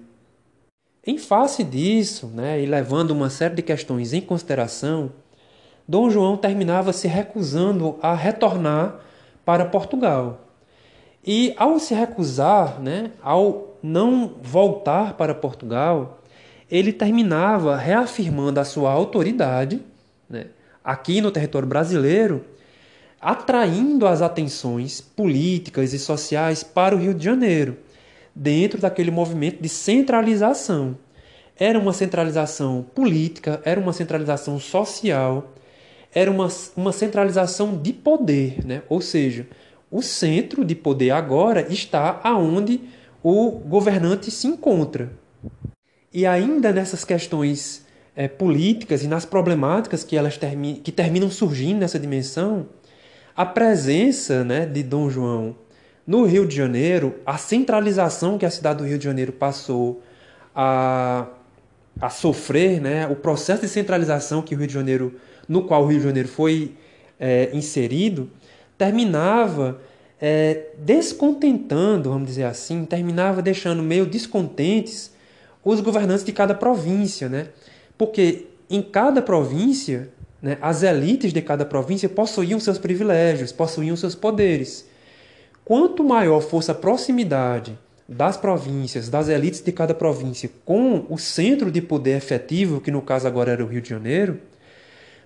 Em 1.05 1.17
face 1.17 1.63
disso, 1.63 2.27
né, 2.27 2.61
e 2.61 2.65
levando 2.65 3.11
uma 3.11 3.29
série 3.29 3.55
de 3.55 3.61
questões 3.61 4.11
em 4.11 4.21
consideração, 4.21 5.11
Dom 5.87 6.09
João 6.09 6.35
terminava 6.35 6.91
se 6.91 7.07
recusando 7.07 7.97
a 8.01 8.13
retornar 8.13 8.99
para 9.45 9.65
Portugal. 9.65 10.41
E 11.25 11.53
ao 11.57 11.79
se 11.79 11.93
recusar, 11.93 12.81
né, 12.81 13.11
ao 13.21 13.75
não 13.81 14.33
voltar 14.41 15.13
para 15.13 15.35
Portugal, 15.35 16.19
ele 16.69 16.91
terminava 16.91 17.75
reafirmando 17.75 18.59
a 18.59 18.65
sua 18.65 18.91
autoridade 18.91 19.81
né, 20.29 20.47
aqui 20.83 21.21
no 21.21 21.31
território 21.31 21.67
brasileiro, 21.67 22.43
atraindo 23.21 24.07
as 24.07 24.21
atenções 24.21 25.01
políticas 25.01 25.93
e 25.93 25.99
sociais 25.99 26.63
para 26.63 26.95
o 26.95 26.99
Rio 26.99 27.13
de 27.13 27.23
Janeiro 27.23 27.77
dentro 28.35 28.79
daquele 28.79 29.11
movimento 29.11 29.61
de 29.61 29.69
centralização. 29.69 30.97
Era 31.57 31.79
uma 31.79 31.93
centralização 31.93 32.85
política, 32.93 33.61
era 33.63 33.79
uma 33.79 33.93
centralização 33.93 34.59
social, 34.59 35.53
era 36.15 36.31
uma, 36.31 36.47
uma 36.77 36.93
centralização 36.93 37.77
de 37.77 37.91
poder, 37.91 38.65
né? 38.65 38.81
ou 38.87 39.01
seja, 39.01 39.45
o 39.91 40.01
centro 40.01 40.63
de 40.63 40.73
poder 40.73 41.11
agora 41.11 41.71
está 41.71 42.21
aonde 42.23 42.79
o 43.21 43.51
governante 43.51 44.31
se 44.31 44.47
encontra. 44.47 45.11
E 46.13 46.25
ainda 46.25 46.71
nessas 46.71 47.03
questões 47.03 47.85
é, 48.15 48.27
políticas 48.27 49.03
e 49.03 49.07
nas 49.07 49.25
problemáticas 49.25 50.03
que 50.03 50.15
elas 50.15 50.37
termi 50.37 50.75
que 50.75 50.91
terminam 50.91 51.29
surgindo 51.29 51.79
nessa 51.79 51.99
dimensão, 51.99 52.67
a 53.35 53.45
presença 53.45 54.43
né, 54.45 54.65
de 54.65 54.81
Dom 54.81 55.09
João 55.09 55.55
no 56.07 56.23
Rio 56.23 56.47
de 56.47 56.55
Janeiro, 56.55 57.15
a 57.25 57.37
centralização 57.37 58.37
que 58.37 58.45
a 58.45 58.49
cidade 58.49 58.79
do 58.79 58.87
Rio 58.87 58.97
de 58.97 59.03
Janeiro 59.03 59.33
passou 59.33 60.01
a, 60.55 61.25
a 61.99 62.09
sofrer, 62.09 62.79
né, 62.79 63.07
o 63.07 63.15
processo 63.15 63.63
de 63.63 63.67
centralização 63.67 64.41
que 64.41 64.55
o 64.55 64.57
Rio 64.57 64.67
de 64.67 64.73
Janeiro, 64.73 65.15
no 65.47 65.63
qual 65.63 65.83
o 65.83 65.87
Rio 65.87 65.99
de 65.99 66.05
Janeiro 66.05 66.29
foi 66.29 66.73
é, 67.19 67.49
inserido, 67.53 68.29
terminava 68.77 69.79
é, 70.19 70.67
descontentando, 70.77 72.09
vamos 72.09 72.27
dizer 72.27 72.43
assim, 72.43 72.85
terminava 72.85 73.41
deixando 73.41 73.83
meio 73.83 74.05
descontentes 74.05 75.13
os 75.63 75.81
governantes 75.81 76.23
de 76.23 76.31
cada 76.31 76.53
província, 76.53 77.27
né? 77.27 77.47
Porque 77.97 78.47
em 78.69 78.81
cada 78.81 79.21
província, 79.21 80.09
né, 80.41 80.57
as 80.61 80.83
elites 80.83 81.33
de 81.33 81.41
cada 81.41 81.65
província 81.65 82.07
possuíam 82.07 82.59
seus 82.59 82.77
privilégios, 82.77 83.51
possuíam 83.51 83.95
seus 83.95 84.13
poderes. 84.13 84.87
Quanto 85.63 86.03
maior 86.03 86.41
fosse 86.41 86.69
a 86.69 86.75
proximidade 86.75 87.77
das 88.07 88.37
províncias, 88.37 89.09
das 89.09 89.27
elites 89.29 89.61
de 89.61 89.71
cada 89.71 89.95
província 89.95 90.49
com 90.63 91.05
o 91.09 91.17
centro 91.17 91.71
de 91.71 91.81
poder 91.81 92.17
efetivo, 92.17 92.79
que 92.79 92.91
no 92.91 93.01
caso 93.01 93.27
agora 93.27 93.51
era 93.51 93.63
o 93.63 93.67
Rio 93.67 93.81
de 93.81 93.89
Janeiro, 93.89 94.39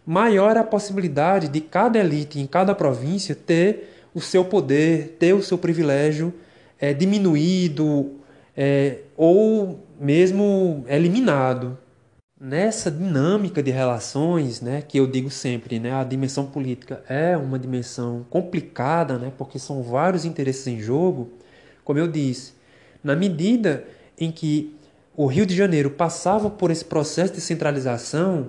maior 0.09 0.57
a 0.57 0.63
possibilidade 0.63 1.47
de 1.49 1.61
cada 1.61 1.99
elite 1.99 2.39
em 2.39 2.47
cada 2.47 2.73
província 2.73 3.35
ter 3.35 4.07
o 4.11 4.19
seu 4.19 4.43
poder, 4.43 5.17
ter 5.19 5.35
o 5.35 5.43
seu 5.43 5.55
privilégio 5.55 6.33
é, 6.79 6.95
diminuído 6.95 8.13
é, 8.57 9.01
ou 9.15 9.85
mesmo 9.99 10.83
eliminado 10.87 11.77
nessa 12.41 12.89
dinâmica 12.89 13.61
de 13.61 13.69
relações, 13.69 14.61
né, 14.61 14.81
que 14.81 14.97
eu 14.97 15.05
digo 15.05 15.29
sempre, 15.29 15.79
né, 15.79 15.93
a 15.93 16.03
dimensão 16.03 16.47
política 16.47 17.03
é 17.07 17.37
uma 17.37 17.59
dimensão 17.59 18.25
complicada, 18.31 19.19
né, 19.19 19.31
porque 19.37 19.59
são 19.59 19.83
vários 19.83 20.25
interesses 20.25 20.65
em 20.65 20.79
jogo. 20.79 21.33
Como 21.83 21.99
eu 21.99 22.07
disse, 22.07 22.53
na 23.03 23.15
medida 23.15 23.83
em 24.17 24.31
que 24.31 24.75
o 25.15 25.27
Rio 25.27 25.45
de 25.45 25.55
Janeiro 25.55 25.91
passava 25.91 26.49
por 26.49 26.71
esse 26.71 26.83
processo 26.83 27.33
de 27.35 27.41
centralização, 27.41 28.47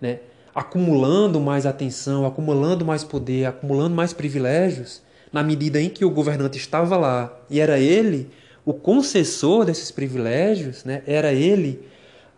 né, 0.00 0.18
acumulando 0.56 1.38
mais 1.38 1.66
atenção, 1.66 2.24
acumulando 2.24 2.82
mais 2.82 3.04
poder, 3.04 3.44
acumulando 3.44 3.94
mais 3.94 4.14
privilégios, 4.14 5.02
na 5.30 5.42
medida 5.42 5.78
em 5.78 5.90
que 5.90 6.02
o 6.02 6.10
governante 6.10 6.56
estava 6.56 6.96
lá 6.96 7.38
e 7.50 7.60
era 7.60 7.78
ele 7.78 8.30
o 8.64 8.72
concessor 8.72 9.66
desses 9.66 9.90
privilégios, 9.90 10.82
né, 10.82 11.02
era 11.06 11.30
ele 11.30 11.86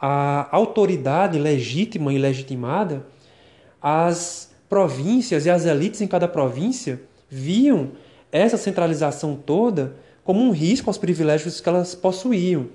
a 0.00 0.48
autoridade 0.50 1.38
legítima 1.38 2.12
e 2.12 2.18
legitimada, 2.18 3.06
as 3.80 4.50
províncias 4.68 5.46
e 5.46 5.50
as 5.50 5.64
elites 5.64 6.00
em 6.00 6.08
cada 6.08 6.26
província 6.26 7.00
viam 7.30 7.92
essa 8.32 8.56
centralização 8.56 9.36
toda 9.36 9.94
como 10.24 10.42
um 10.42 10.50
risco 10.50 10.90
aos 10.90 10.98
privilégios 10.98 11.60
que 11.60 11.68
elas 11.68 11.94
possuíam. 11.94 12.66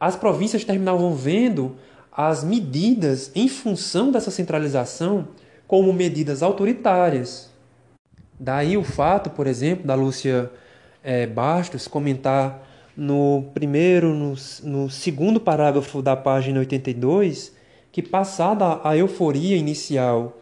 As 0.00 0.16
províncias 0.16 0.64
terminavam 0.64 1.14
vendo 1.14 1.76
as 2.16 2.44
medidas 2.44 3.32
em 3.34 3.48
função 3.48 4.12
dessa 4.12 4.30
centralização 4.30 5.26
como 5.66 5.92
medidas 5.92 6.42
autoritárias. 6.42 7.50
Daí 8.38 8.76
o 8.76 8.84
fato, 8.84 9.30
por 9.30 9.46
exemplo, 9.46 9.86
da 9.86 9.94
Lúcia 9.94 10.50
é, 11.02 11.26
Bastos 11.26 11.88
comentar 11.88 12.62
no 12.96 13.46
primeiro, 13.52 14.14
no, 14.14 14.34
no 14.62 14.88
segundo 14.88 15.40
parágrafo 15.40 16.00
da 16.00 16.14
página 16.14 16.60
82, 16.60 17.52
que 17.90 18.00
passada 18.00 18.80
a 18.84 18.96
euforia 18.96 19.56
inicial 19.56 20.38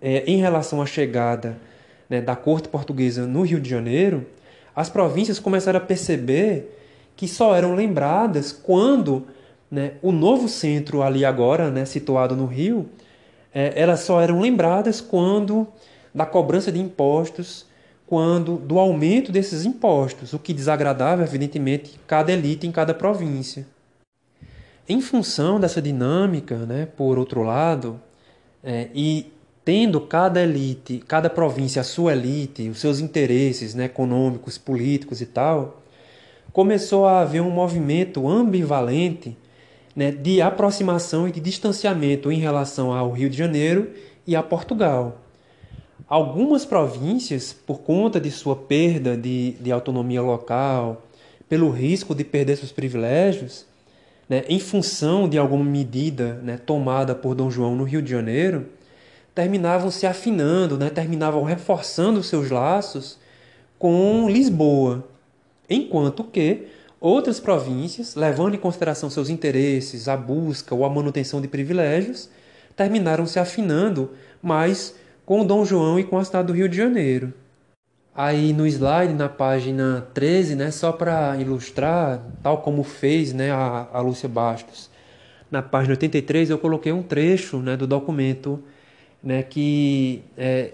é, 0.00 0.24
em 0.26 0.38
relação 0.38 0.82
à 0.82 0.86
chegada 0.86 1.56
né, 2.10 2.20
da 2.20 2.34
corte 2.34 2.68
portuguesa 2.68 3.26
no 3.26 3.42
Rio 3.42 3.60
de 3.60 3.70
Janeiro, 3.70 4.26
as 4.74 4.88
províncias 4.88 5.38
começaram 5.38 5.78
a 5.78 5.82
perceber 5.82 6.78
que 7.14 7.28
só 7.28 7.54
eram 7.54 7.74
lembradas 7.74 8.52
quando 8.52 9.26
né, 9.72 9.94
o 10.02 10.12
novo 10.12 10.50
centro 10.50 11.02
ali 11.02 11.24
agora, 11.24 11.70
né, 11.70 11.86
situado 11.86 12.36
no 12.36 12.44
Rio, 12.44 12.90
é, 13.54 13.72
elas 13.74 14.00
só 14.00 14.20
eram 14.20 14.38
lembradas 14.38 15.00
quando 15.00 15.66
da 16.14 16.26
cobrança 16.26 16.70
de 16.70 16.78
impostos 16.78 17.64
quando 18.06 18.58
do 18.58 18.78
aumento 18.78 19.32
desses 19.32 19.64
impostos, 19.64 20.34
o 20.34 20.38
que 20.38 20.52
desagradava, 20.52 21.22
evidentemente, 21.22 21.98
cada 22.06 22.30
elite 22.30 22.66
em 22.66 22.70
cada 22.70 22.92
província. 22.92 23.66
Em 24.86 25.00
função 25.00 25.58
dessa 25.58 25.80
dinâmica, 25.80 26.58
né, 26.66 26.84
por 26.94 27.18
outro 27.18 27.42
lado, 27.42 27.98
é, 28.62 28.88
e 28.94 29.32
tendo 29.64 29.98
cada 29.98 30.42
elite, 30.42 31.02
cada 31.08 31.30
província 31.30 31.80
a 31.80 31.84
sua 31.84 32.12
elite, 32.12 32.68
os 32.68 32.80
seus 32.80 33.00
interesses 33.00 33.74
né, 33.74 33.86
econômicos, 33.86 34.58
políticos 34.58 35.22
e 35.22 35.26
tal, 35.26 35.82
começou 36.52 37.06
a 37.06 37.20
haver 37.20 37.40
um 37.40 37.50
movimento 37.50 38.28
ambivalente 38.28 39.34
né, 39.94 40.10
de 40.10 40.40
aproximação 40.40 41.28
e 41.28 41.32
de 41.32 41.40
distanciamento 41.40 42.32
em 42.32 42.38
relação 42.38 42.92
ao 42.92 43.10
Rio 43.10 43.28
de 43.28 43.36
Janeiro 43.36 43.90
e 44.26 44.34
a 44.34 44.42
Portugal. 44.42 45.18
Algumas 46.08 46.64
províncias, 46.64 47.52
por 47.52 47.80
conta 47.80 48.20
de 48.20 48.30
sua 48.30 48.56
perda 48.56 49.16
de, 49.16 49.52
de 49.52 49.72
autonomia 49.72 50.20
local, 50.20 51.06
pelo 51.48 51.70
risco 51.70 52.14
de 52.14 52.24
perder 52.24 52.56
seus 52.56 52.72
privilégios, 52.72 53.66
né, 54.28 54.44
em 54.48 54.58
função 54.58 55.28
de 55.28 55.36
alguma 55.36 55.64
medida 55.64 56.34
né, 56.42 56.56
tomada 56.56 57.14
por 57.14 57.34
Dom 57.34 57.50
João 57.50 57.76
no 57.76 57.84
Rio 57.84 58.00
de 58.00 58.10
Janeiro, 58.10 58.66
terminavam 59.34 59.90
se 59.90 60.06
afinando, 60.06 60.78
né, 60.78 60.90
terminavam 60.90 61.42
reforçando 61.42 62.22
seus 62.22 62.50
laços 62.50 63.18
com 63.78 64.28
Lisboa, 64.28 65.04
enquanto 65.68 66.24
que 66.24 66.68
outras 67.02 67.40
províncias, 67.40 68.14
levando 68.14 68.54
em 68.54 68.58
consideração 68.58 69.10
seus 69.10 69.28
interesses, 69.28 70.06
a 70.06 70.16
busca 70.16 70.72
ou 70.72 70.84
a 70.84 70.88
manutenção 70.88 71.40
de 71.40 71.48
privilégios, 71.48 72.30
terminaram 72.76 73.26
se 73.26 73.40
afinando 73.40 74.12
mais 74.40 74.94
com 75.26 75.44
Dom 75.44 75.64
João 75.64 75.98
e 75.98 76.04
com 76.04 76.16
a 76.16 76.24
cidade 76.24 76.46
do 76.46 76.52
Rio 76.52 76.68
de 76.68 76.76
Janeiro. 76.76 77.34
Aí 78.14 78.52
no 78.52 78.66
slide, 78.66 79.14
na 79.14 79.28
página 79.28 80.06
13, 80.14 80.54
né, 80.54 80.70
só 80.70 80.92
para 80.92 81.36
ilustrar, 81.38 82.22
tal 82.40 82.58
como 82.58 82.84
fez 82.84 83.32
né, 83.32 83.50
a, 83.50 83.88
a 83.92 84.00
Lúcia 84.00 84.28
Bastos, 84.28 84.88
na 85.50 85.60
página 85.60 85.94
83 85.94 86.50
eu 86.50 86.58
coloquei 86.58 86.92
um 86.92 87.02
trecho 87.02 87.58
né, 87.58 87.76
do 87.76 87.86
documento 87.86 88.62
né, 89.22 89.42
que 89.42 90.22
é, 90.36 90.72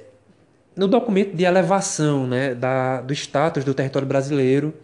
no 0.76 0.86
documento 0.86 1.34
de 1.34 1.44
elevação 1.44 2.26
né, 2.26 2.54
da, 2.54 3.00
do 3.00 3.12
status 3.12 3.64
do 3.64 3.72
território 3.72 4.06
brasileiro 4.06 4.74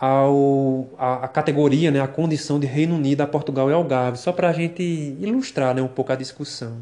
ao, 0.00 0.88
a, 0.96 1.26
a 1.26 1.28
categoria, 1.28 1.90
né, 1.90 2.00
a 2.00 2.08
condição 2.08 2.58
de 2.58 2.66
Reino 2.66 2.96
Unido 2.96 3.20
a 3.20 3.26
Portugal 3.26 3.68
e 3.68 3.74
Algarve, 3.74 4.16
só 4.16 4.32
para 4.32 4.48
a 4.48 4.52
gente 4.52 4.82
ilustrar 4.82 5.74
né, 5.74 5.82
um 5.82 5.88
pouco 5.88 6.10
a 6.10 6.16
discussão 6.16 6.78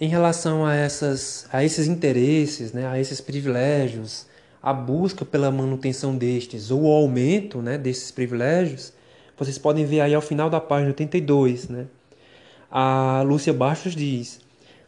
em 0.00 0.08
relação 0.08 0.64
a, 0.64 0.74
essas, 0.74 1.46
a 1.52 1.62
esses 1.62 1.86
interesses, 1.86 2.72
né, 2.72 2.86
a 2.86 2.98
esses 2.98 3.20
privilégios, 3.20 4.26
a 4.62 4.72
busca 4.72 5.24
pela 5.24 5.50
manutenção 5.52 6.16
destes 6.16 6.70
ou 6.70 6.82
o 6.82 6.88
aumento 6.88 7.60
né, 7.60 7.76
desses 7.76 8.10
privilégios, 8.10 8.92
vocês 9.38 9.58
podem 9.58 9.84
ver 9.84 10.00
aí 10.00 10.14
ao 10.14 10.22
final 10.22 10.50
da 10.50 10.60
página 10.60 10.88
82. 10.88 11.68
Né, 11.68 11.86
a 12.70 13.22
Lúcia 13.24 13.52
Bastos 13.52 13.94
diz: 13.94 14.40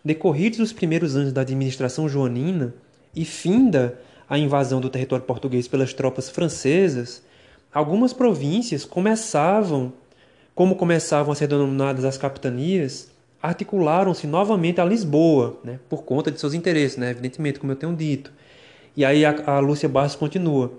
Decorridos 0.05 0.59
os 0.59 0.73
primeiros 0.73 1.15
anos 1.15 1.33
da 1.33 1.43
administração 1.43 2.09
joanina 2.09 2.75
e 3.15 3.25
finda 3.25 3.99
a 4.33 4.39
invasão 4.39 4.81
do 4.81 4.89
território 4.89 5.27
português 5.27 5.69
pelas 5.69 5.93
tropas 5.93 6.31
francesas, 6.31 7.23
algumas 7.71 8.15
províncias 8.15 8.83
começavam, 8.83 9.93
como 10.55 10.75
começavam 10.75 11.33
a 11.33 11.35
ser 11.35 11.47
denominadas 11.47 12.03
as 12.03 12.17
capitanias, 12.17 13.11
articularam-se 13.43 14.27
novamente 14.27 14.81
a 14.81 14.87
Lisboa, 14.87 15.61
né, 15.63 15.79
por 15.87 16.05
conta 16.05 16.31
de 16.31 16.41
seus 16.41 16.55
interesses, 16.55 16.97
né, 16.97 17.11
evidentemente, 17.11 17.61
como 17.61 17.73
eu 17.73 17.77
tenho 17.77 17.95
dito. 17.95 18.33
E 18.97 19.05
aí 19.05 19.23
a, 19.23 19.35
a 19.45 19.59
Lúcia 19.59 19.87
Barros 19.87 20.17
continua. 20.17 20.73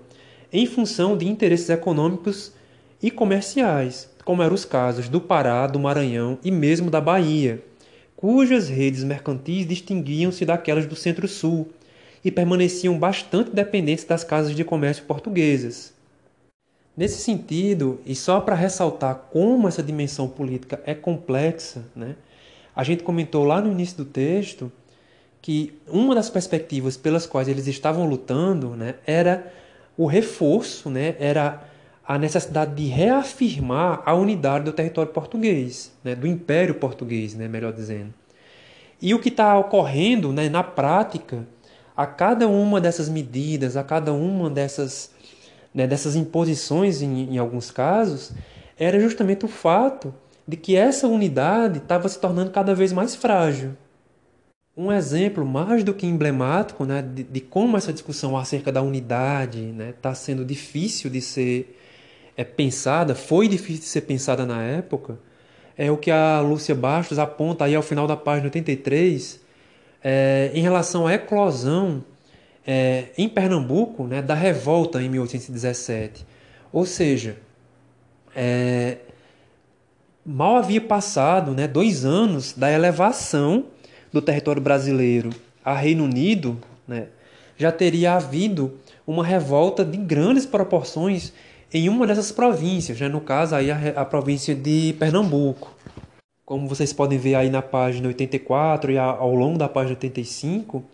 Em 0.52 0.66
função 0.66 1.16
de 1.16 1.28
interesses 1.28 1.70
econômicos 1.70 2.50
e 3.00 3.08
comerciais, 3.08 4.10
como 4.24 4.42
eram 4.42 4.56
os 4.56 4.64
casos 4.64 5.08
do 5.08 5.20
Pará, 5.20 5.64
do 5.68 5.78
Maranhão 5.78 6.40
e 6.42 6.50
mesmo 6.50 6.90
da 6.90 7.00
Bahia, 7.00 7.62
cujas 8.16 8.68
redes 8.68 9.04
mercantis 9.04 9.64
distinguiam-se 9.64 10.44
daquelas 10.44 10.86
do 10.86 10.96
Centro-Sul 10.96 11.68
e 12.24 12.30
permaneciam 12.30 12.98
bastante 12.98 13.50
dependentes 13.50 14.04
das 14.04 14.24
casas 14.24 14.54
de 14.54 14.64
comércio 14.64 15.04
portuguesas. 15.04 15.92
Nesse 16.96 17.18
sentido, 17.18 18.00
e 18.06 18.14
só 18.14 18.40
para 18.40 18.54
ressaltar 18.54 19.26
como 19.30 19.68
essa 19.68 19.82
dimensão 19.82 20.28
política 20.28 20.80
é 20.86 20.94
complexa, 20.94 21.84
né, 21.94 22.14
a 22.74 22.82
gente 22.82 23.02
comentou 23.02 23.44
lá 23.44 23.60
no 23.60 23.70
início 23.70 23.96
do 23.98 24.04
texto 24.04 24.70
que 25.42 25.74
uma 25.86 26.14
das 26.14 26.30
perspectivas 26.30 26.96
pelas 26.96 27.26
quais 27.26 27.48
eles 27.48 27.66
estavam 27.66 28.08
lutando 28.08 28.70
né, 28.70 28.94
era 29.06 29.52
o 29.96 30.06
reforço, 30.06 30.88
né, 30.88 31.16
era 31.18 31.64
a 32.06 32.18
necessidade 32.18 32.74
de 32.74 32.86
reafirmar 32.86 34.02
a 34.06 34.14
unidade 34.14 34.64
do 34.64 34.72
território 34.72 35.12
português, 35.12 35.92
né, 36.02 36.14
do 36.14 36.26
Império 36.26 36.76
Português, 36.76 37.34
né, 37.34 37.48
melhor 37.48 37.72
dizendo. 37.72 38.14
E 39.02 39.12
o 39.12 39.18
que 39.18 39.28
está 39.28 39.58
ocorrendo 39.58 40.32
né, 40.32 40.48
na 40.48 40.62
prática, 40.62 41.46
a 41.96 42.06
cada 42.06 42.48
uma 42.48 42.80
dessas 42.80 43.08
medidas, 43.08 43.76
a 43.76 43.84
cada 43.84 44.12
uma 44.12 44.50
dessas, 44.50 45.10
né, 45.72 45.86
dessas 45.86 46.16
imposições, 46.16 47.02
em, 47.02 47.34
em 47.34 47.38
alguns 47.38 47.70
casos, 47.70 48.32
era 48.78 48.98
justamente 48.98 49.44
o 49.44 49.48
fato 49.48 50.12
de 50.46 50.56
que 50.56 50.76
essa 50.76 51.06
unidade 51.06 51.78
estava 51.78 52.08
se 52.08 52.18
tornando 52.18 52.50
cada 52.50 52.74
vez 52.74 52.92
mais 52.92 53.14
frágil. 53.14 53.76
Um 54.76 54.90
exemplo 54.90 55.46
mais 55.46 55.84
do 55.84 55.94
que 55.94 56.04
emblemático 56.04 56.84
né, 56.84 57.00
de, 57.00 57.22
de 57.22 57.40
como 57.40 57.76
essa 57.76 57.92
discussão 57.92 58.36
acerca 58.36 58.72
da 58.72 58.82
unidade 58.82 59.60
está 59.60 59.72
né, 59.72 59.94
tá 60.02 60.14
sendo 60.14 60.44
difícil 60.44 61.08
de 61.08 61.20
ser 61.20 61.78
é, 62.36 62.42
pensada, 62.42 63.14
foi 63.14 63.46
difícil 63.46 63.82
de 63.82 63.88
ser 63.88 64.00
pensada 64.00 64.44
na 64.44 64.60
época, 64.62 65.16
é 65.78 65.90
o 65.92 65.96
que 65.96 66.10
a 66.10 66.40
Lúcia 66.40 66.74
Bastos 66.74 67.20
aponta 67.20 67.64
aí 67.64 67.74
ao 67.74 67.82
final 67.82 68.06
da 68.06 68.16
página 68.16 68.46
83 68.46 69.43
é, 70.04 70.50
em 70.52 70.60
relação 70.60 71.06
à 71.06 71.14
eclosão 71.14 72.04
é, 72.66 73.06
em 73.16 73.26
Pernambuco 73.26 74.06
né, 74.06 74.20
da 74.20 74.34
revolta 74.34 75.02
em 75.02 75.08
1817. 75.08 76.26
Ou 76.70 76.84
seja, 76.84 77.38
é, 78.36 78.98
mal 80.24 80.56
havia 80.56 80.80
passado 80.80 81.52
né, 81.52 81.66
dois 81.66 82.04
anos 82.04 82.52
da 82.52 82.70
elevação 82.70 83.64
do 84.12 84.20
território 84.20 84.60
brasileiro 84.60 85.30
a 85.64 85.74
Reino 85.74 86.04
Unido, 86.04 86.60
né, 86.86 87.06
já 87.56 87.72
teria 87.72 88.14
havido 88.14 88.78
uma 89.06 89.24
revolta 89.24 89.84
de 89.84 89.96
grandes 89.96 90.44
proporções 90.44 91.32
em 91.72 91.88
uma 91.88 92.06
dessas 92.06 92.30
províncias, 92.30 93.00
né, 93.00 93.08
no 93.08 93.20
caso 93.20 93.54
aí 93.54 93.70
a, 93.70 93.78
a 93.96 94.04
província 94.04 94.54
de 94.54 94.94
Pernambuco. 94.98 95.74
Como 96.44 96.68
vocês 96.68 96.92
podem 96.92 97.18
ver 97.18 97.36
aí 97.36 97.48
na 97.48 97.62
página 97.62 98.08
84 98.08 98.92
e 98.92 98.98
ao 98.98 99.34
longo 99.34 99.56
da 99.56 99.66
página 99.66 99.92
85, 99.92 100.84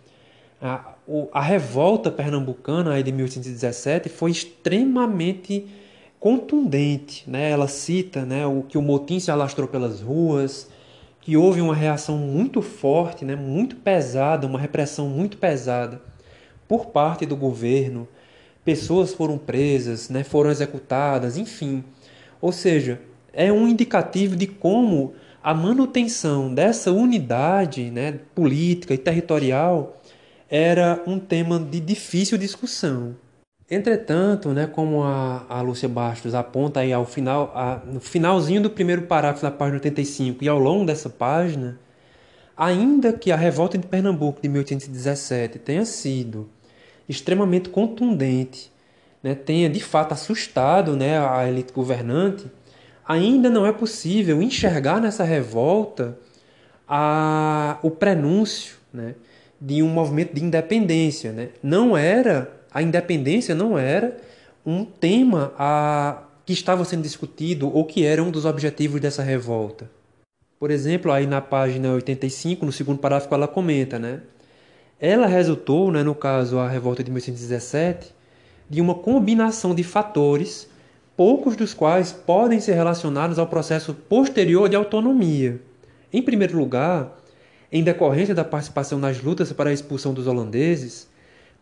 a, 0.63 0.95
a 1.33 1.41
revolta 1.41 2.09
pernambucana 2.09 2.93
aí 2.93 3.03
de 3.03 3.11
1817 3.11 4.09
foi 4.09 4.31
extremamente 4.31 5.67
contundente. 6.21 7.29
Né? 7.29 7.51
Ela 7.51 7.67
cita 7.67 8.25
né, 8.25 8.47
o 8.47 8.63
que 8.63 8.79
o 8.79 8.83
motim 8.83 9.19
se 9.19 9.31
alastrou 9.31 9.67
pelas 9.67 10.01
ruas, 10.01 10.71
que 11.21 11.37
houve 11.37 11.61
uma 11.61 11.75
reação 11.75 12.17
muito 12.17 12.63
forte, 12.63 13.25
né, 13.25 13.35
muito 13.35 13.77
pesada, 13.77 14.47
uma 14.47 14.59
repressão 14.59 15.09
muito 15.09 15.37
pesada 15.37 16.01
por 16.69 16.87
parte 16.87 17.27
do 17.27 17.37
governo. 17.37 18.07
Pessoas 18.65 19.13
foram 19.13 19.37
presas, 19.37 20.09
né, 20.09 20.23
foram 20.23 20.51
executadas, 20.51 21.37
enfim. 21.37 21.83
Ou 22.41 22.53
seja, 22.53 23.01
é 23.33 23.53
um 23.53 23.67
indicativo 23.67 24.37
de 24.37 24.47
como 24.47 25.15
a 25.43 25.55
manutenção 25.55 26.53
dessa 26.53 26.93
unidade 26.93 27.91
né, 27.91 28.21
política 28.35 28.93
e 28.93 28.99
territorial 28.99 30.01
era 30.49 31.03
um 31.07 31.19
tema 31.19 31.59
de 31.59 31.81
difícil 31.81 32.37
discussão. 32.37 33.17
Entretanto, 33.71 34.49
né, 34.49 34.67
como 34.67 35.05
a, 35.05 35.47
a 35.49 35.61
Lúcia 35.63 35.89
Bastos 35.89 36.35
aponta 36.35 36.81
aí 36.81 36.93
ao 36.93 37.07
final, 37.07 37.53
a, 37.55 37.81
no 37.87 38.01
finalzinho 38.01 38.61
do 38.61 38.69
primeiro 38.69 39.03
parágrafo 39.03 39.43
da 39.43 39.51
página 39.51 39.77
85 39.77 40.43
e 40.43 40.49
ao 40.49 40.59
longo 40.59 40.85
dessa 40.85 41.09
página, 41.09 41.79
ainda 42.57 43.13
que 43.13 43.31
a 43.31 43.37
revolta 43.37 43.79
de 43.79 43.87
Pernambuco 43.87 44.43
de 44.43 44.49
1817 44.49 45.61
tenha 45.61 45.85
sido 45.85 46.51
extremamente 47.09 47.69
contundente, 47.69 48.73
né, 49.23 49.37
tenha 49.37 49.71
de 49.71 49.81
fato 49.81 50.13
assustado 50.13 50.97
né, 50.97 51.19
a 51.19 51.49
elite 51.49 51.73
governante, 51.73 52.51
ainda 53.11 53.51
não 53.51 53.67
é 53.67 53.73
possível 53.73 54.41
enxergar 54.41 55.01
nessa 55.01 55.25
revolta 55.25 56.17
a, 56.87 57.79
o 57.83 57.91
prenúncio 57.91 58.77
né, 58.93 59.17
de 59.61 59.83
um 59.83 59.89
movimento 59.89 60.33
de 60.33 60.45
independência. 60.45 61.33
Né? 61.33 61.49
Não 61.61 61.97
era 61.97 62.61
a 62.73 62.81
independência 62.81 63.53
não 63.53 63.77
era 63.77 64.17
um 64.65 64.85
tema 64.85 65.53
a, 65.59 66.23
que 66.47 66.53
estava 66.53 66.85
sendo 66.85 67.03
discutido 67.03 67.75
ou 67.75 67.85
que 67.85 68.05
era 68.05 68.23
um 68.23 68.31
dos 68.31 68.45
objetivos 68.45 69.01
dessa 69.01 69.25
revolta. 69.25 69.91
Por 70.59 70.71
exemplo, 70.71 71.11
aí 71.11 71.27
na 71.27 71.41
página 71.41 71.93
85, 71.93 72.65
no 72.65 72.71
segundo 72.71 72.99
parágrafo, 72.99 73.35
ela 73.35 73.49
comenta, 73.49 73.99
né? 73.99 74.21
Ela 75.01 75.27
resultou, 75.27 75.91
né, 75.91 76.03
no 76.03 76.15
caso 76.15 76.59
a 76.59 76.69
revolta 76.69 77.03
de 77.03 77.11
1817, 77.11 78.15
de 78.69 78.81
uma 78.81 78.95
combinação 78.95 79.75
de 79.75 79.83
fatores, 79.83 80.70
poucos 81.21 81.55
dos 81.55 81.75
quais 81.75 82.13
podem 82.13 82.61
ser 82.61 82.73
relacionados 82.73 83.39
ao 83.39 83.47
processo 83.47 83.93
posterior 83.93 84.71
de 84.71 84.75
autonomia. 84.75 85.61
Em 86.11 86.23
primeiro 86.23 86.57
lugar, 86.57 87.15
em 87.71 87.85
decorrência 87.85 88.35
da 88.35 88.43
participação 88.43 88.99
nas 88.99 89.23
lutas 89.23 89.53
para 89.53 89.69
a 89.69 89.73
expulsão 89.75 90.15
dos 90.15 90.27
holandeses, 90.27 91.09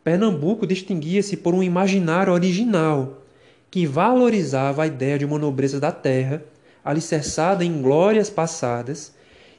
Pernambuco 0.04 0.64
distinguia-se 0.64 1.36
por 1.36 1.54
um 1.54 1.62
imaginário 1.64 2.32
original, 2.32 3.24
que 3.68 3.84
valorizava 3.84 4.84
a 4.84 4.86
ideia 4.86 5.18
de 5.18 5.24
uma 5.24 5.40
nobreza 5.40 5.80
da 5.80 5.90
terra, 5.90 6.40
alicerçada 6.84 7.64
em 7.64 7.82
glórias 7.82 8.30
passadas, 8.30 9.12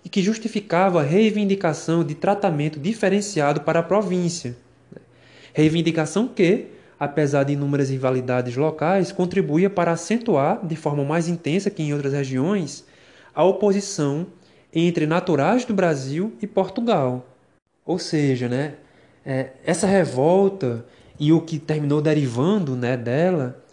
e 0.06 0.08
que 0.08 0.22
justificava 0.22 1.02
a 1.02 1.04
reivindicação 1.04 2.06
de 2.06 2.16
tratamento 2.16 2.80
diferenciado 2.80 3.60
para 3.60 3.82
a 3.82 3.84
província. 3.84 4.56
Reivindicação 5.52 6.26
que, 6.26 6.68
apesar 7.00 7.44
de 7.44 7.54
inúmeras 7.54 7.90
rivalidades 7.90 8.56
locais, 8.56 9.12
contribuía 9.12 9.70
para 9.70 9.92
acentuar, 9.92 10.66
de 10.66 10.76
forma 10.76 11.04
mais 11.04 11.28
intensa 11.28 11.70
que 11.70 11.82
em 11.82 11.94
outras 11.94 12.14
regiões, 12.14 12.84
a 13.34 13.44
oposição 13.44 14.28
entre 14.74 15.08
naturais 15.08 15.64
do 15.66 15.74
Brasil 15.74 16.34
e 16.42 16.48
Portugal. 16.48 17.26
Ou 17.86 17.98
seja, 17.98 18.50
né, 18.50 18.74
é, 19.26 19.52
essa 19.66 19.88
revolta 19.88 20.86
e 21.20 21.32
o 21.32 21.42
que 21.42 21.58
terminou 21.58 22.02
derivando 22.02 22.76
né, 22.76 22.96
dela 22.96 23.64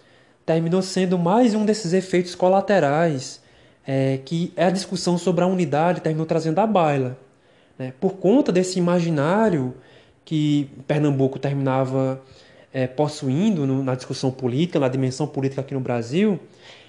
terminou 0.44 0.80
sendo 0.80 1.18
mais 1.18 1.54
um 1.54 1.64
desses 1.64 1.92
efeitos 1.92 2.34
colaterais 2.34 3.40
é, 3.86 4.18
que 4.24 4.52
é 4.56 4.64
a 4.64 4.70
discussão 4.70 5.16
sobre 5.16 5.44
a 5.44 5.46
unidade 5.46 6.00
terminou 6.00 6.26
trazendo 6.26 6.58
à 6.58 6.66
baila. 6.66 7.16
Né? 7.78 7.92
Por 8.00 8.14
conta 8.14 8.50
desse 8.50 8.78
imaginário 8.78 9.74
que 10.24 10.68
Pernambuco 10.88 11.38
terminava 11.38 12.20
é, 12.76 12.86
possuindo 12.86 13.66
no, 13.66 13.82
na 13.82 13.94
discussão 13.94 14.30
política, 14.30 14.78
na 14.78 14.88
dimensão 14.88 15.26
política 15.26 15.62
aqui 15.62 15.72
no 15.72 15.80
Brasil, 15.80 16.38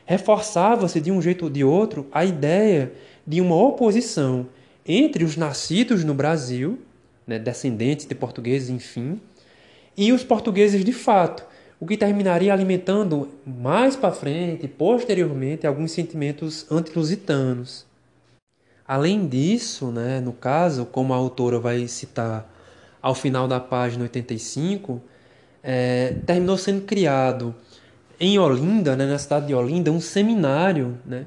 reforçava-se 0.06 1.00
de 1.00 1.14
um 1.14 1.22
jeito 1.22 1.46
ou 1.46 1.50
de 1.50 1.64
outro 1.64 2.06
a 2.12 2.26
ideia 2.26 2.92
de 3.26 3.40
uma 3.40 3.56
oposição 3.56 4.48
entre 4.86 5.24
os 5.24 5.38
nascidos 5.38 6.04
no 6.04 6.14
Brasil, 6.14 6.78
né, 7.26 7.40
descendentes 7.40 8.06
de 8.06 8.14
portugueses, 8.14 8.70
enfim, 8.70 9.22
e 9.96 10.12
os 10.12 10.26
portugueses 10.26 10.84
de 10.84 10.92
fato, 10.92 11.46
o 11.80 11.88
que 11.88 11.96
terminaria 11.96 12.52
alimentando 12.52 13.30
mais 13.46 13.96
para 13.96 14.12
frente, 14.12 14.68
posteriormente, 14.68 15.66
alguns 15.66 15.94
sentimentos 15.94 16.70
antilusitanos. 16.70 17.86
Além 18.86 19.26
disso, 19.26 19.88
né, 19.90 20.20
no 20.20 20.34
caso, 20.34 20.86
como 20.86 21.14
a 21.14 21.18
autora 21.18 21.58
vai 21.60 21.88
citar 21.88 22.54
ao 23.02 23.16
final 23.16 23.48
da 23.48 23.62
página 23.62 24.04
85, 24.04 25.02
é, 25.70 26.14
terminou 26.26 26.58
sendo 26.58 26.84
criado 26.84 27.54
em 28.18 28.40
Olinda, 28.40 28.96
né, 28.96 29.06
na 29.06 29.20
cidade 29.20 29.48
de 29.48 29.54
Olinda, 29.54 29.92
um 29.92 30.00
seminário 30.00 30.98
né, 31.06 31.26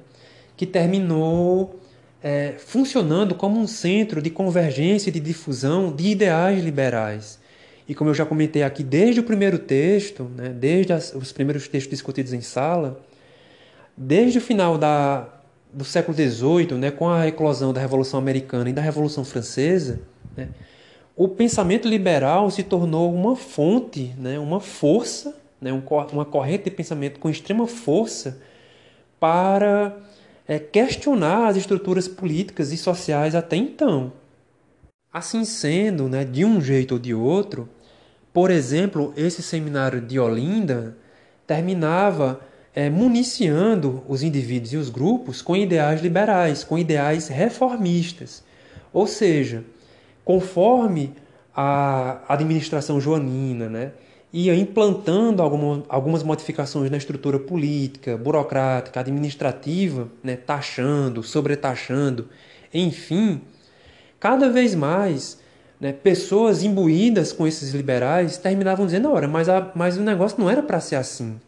que 0.56 0.64
terminou 0.64 1.78
é, 2.22 2.54
funcionando 2.56 3.34
como 3.34 3.60
um 3.60 3.66
centro 3.66 4.22
de 4.22 4.30
convergência 4.30 5.10
e 5.10 5.12
de 5.12 5.20
difusão 5.20 5.94
de 5.94 6.08
ideais 6.08 6.64
liberais. 6.64 7.38
E 7.86 7.94
como 7.94 8.08
eu 8.08 8.14
já 8.14 8.24
comentei 8.24 8.62
aqui, 8.62 8.82
desde 8.82 9.20
o 9.20 9.24
primeiro 9.24 9.58
texto, 9.58 10.30
né, 10.34 10.48
desde 10.48 10.94
as, 10.94 11.14
os 11.14 11.32
primeiros 11.32 11.68
textos 11.68 11.90
discutidos 11.90 12.32
em 12.32 12.40
sala, 12.40 12.98
desde 13.94 14.38
o 14.38 14.40
final 14.40 14.78
da, 14.78 15.28
do 15.70 15.84
século 15.84 16.16
XVIII, 16.16 16.78
né, 16.78 16.90
com 16.90 17.10
a 17.10 17.28
eclosão 17.28 17.74
da 17.74 17.80
Revolução 17.80 18.18
Americana 18.18 18.70
e 18.70 18.72
da 18.72 18.80
Revolução 18.80 19.22
Francesa, 19.22 20.00
né, 20.34 20.48
o 21.16 21.28
pensamento 21.28 21.88
liberal 21.88 22.50
se 22.50 22.62
tornou 22.62 23.14
uma 23.14 23.36
fonte, 23.36 24.14
né, 24.18 24.38
uma 24.38 24.60
força, 24.60 25.36
né, 25.60 25.70
uma 26.12 26.24
corrente 26.24 26.64
de 26.64 26.70
pensamento 26.70 27.20
com 27.20 27.28
extrema 27.28 27.66
força 27.66 28.40
para 29.18 29.96
é, 30.48 30.58
questionar 30.58 31.48
as 31.48 31.56
estruturas 31.56 32.08
políticas 32.08 32.72
e 32.72 32.76
sociais 32.76 33.34
até 33.34 33.56
então. 33.56 34.12
Assim 35.12 35.44
sendo, 35.44 36.08
né, 36.08 36.24
de 36.24 36.44
um 36.44 36.60
jeito 36.60 36.92
ou 36.92 36.98
de 36.98 37.12
outro, 37.12 37.68
por 38.32 38.50
exemplo, 38.50 39.12
esse 39.16 39.42
seminário 39.42 40.00
de 40.00 40.18
Olinda 40.18 40.96
terminava 41.46 42.40
é, 42.74 42.88
municiando 42.88 44.04
os 44.08 44.22
indivíduos 44.22 44.72
e 44.72 44.76
os 44.76 44.88
grupos 44.88 45.42
com 45.42 45.56
ideais 45.56 46.00
liberais, 46.00 46.62
com 46.62 46.78
ideais 46.78 47.28
reformistas. 47.28 48.44
Ou 48.92 49.06
seja, 49.06 49.64
conforme 50.30 51.12
a 51.52 52.20
administração 52.28 53.00
joanina 53.00 53.68
né, 53.68 53.90
ia 54.32 54.54
implantando 54.54 55.42
alguma, 55.42 55.82
algumas 55.88 56.22
modificações 56.22 56.88
na 56.88 56.96
estrutura 56.96 57.36
política, 57.36 58.16
burocrática, 58.16 59.00
administrativa, 59.00 60.06
né, 60.22 60.36
taxando, 60.36 61.24
sobretaxando, 61.24 62.28
enfim, 62.72 63.40
cada 64.20 64.48
vez 64.48 64.72
mais 64.72 65.40
né, 65.80 65.92
pessoas 65.92 66.62
imbuídas 66.62 67.32
com 67.32 67.44
esses 67.44 67.74
liberais 67.74 68.38
terminavam 68.38 68.86
dizendo: 68.86 69.10
ora, 69.10 69.26
mas, 69.26 69.48
a, 69.48 69.72
mas 69.74 69.96
o 69.96 70.00
negócio 70.00 70.38
não 70.38 70.48
era 70.48 70.62
para 70.62 70.78
ser 70.78 70.94
assim. 70.94 71.40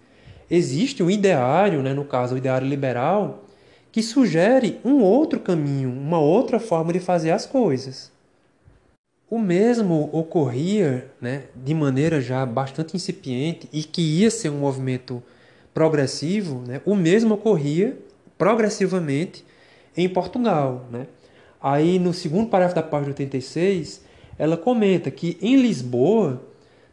Existe 0.50 1.04
um 1.04 1.10
ideário, 1.10 1.84
né, 1.84 1.94
no 1.94 2.04
caso 2.04 2.34
o 2.34 2.38
ideário 2.38 2.66
liberal, 2.66 3.44
que 3.92 4.02
sugere 4.02 4.80
um 4.84 5.02
outro 5.02 5.38
caminho, 5.38 5.88
uma 5.88 6.18
outra 6.18 6.58
forma 6.58 6.92
de 6.92 6.98
fazer 6.98 7.30
as 7.30 7.46
coisas. 7.46 8.11
O 9.32 9.38
mesmo 9.38 10.10
ocorria 10.12 11.10
né, 11.18 11.44
de 11.56 11.72
maneira 11.72 12.20
já 12.20 12.44
bastante 12.44 12.94
incipiente 12.94 13.66
e 13.72 13.82
que 13.82 14.02
ia 14.02 14.30
ser 14.30 14.50
um 14.50 14.58
movimento 14.58 15.22
progressivo, 15.72 16.62
né, 16.68 16.82
o 16.84 16.94
mesmo 16.94 17.32
ocorria 17.32 17.96
progressivamente 18.36 19.42
em 19.96 20.06
Portugal. 20.06 20.86
Né? 20.90 21.06
Aí, 21.62 21.98
no 21.98 22.12
segundo 22.12 22.50
parágrafo 22.50 22.74
da 22.74 22.82
página 22.82 23.08
86, 23.12 24.04
ela 24.38 24.58
comenta 24.58 25.10
que 25.10 25.38
em 25.40 25.56
Lisboa 25.56 26.42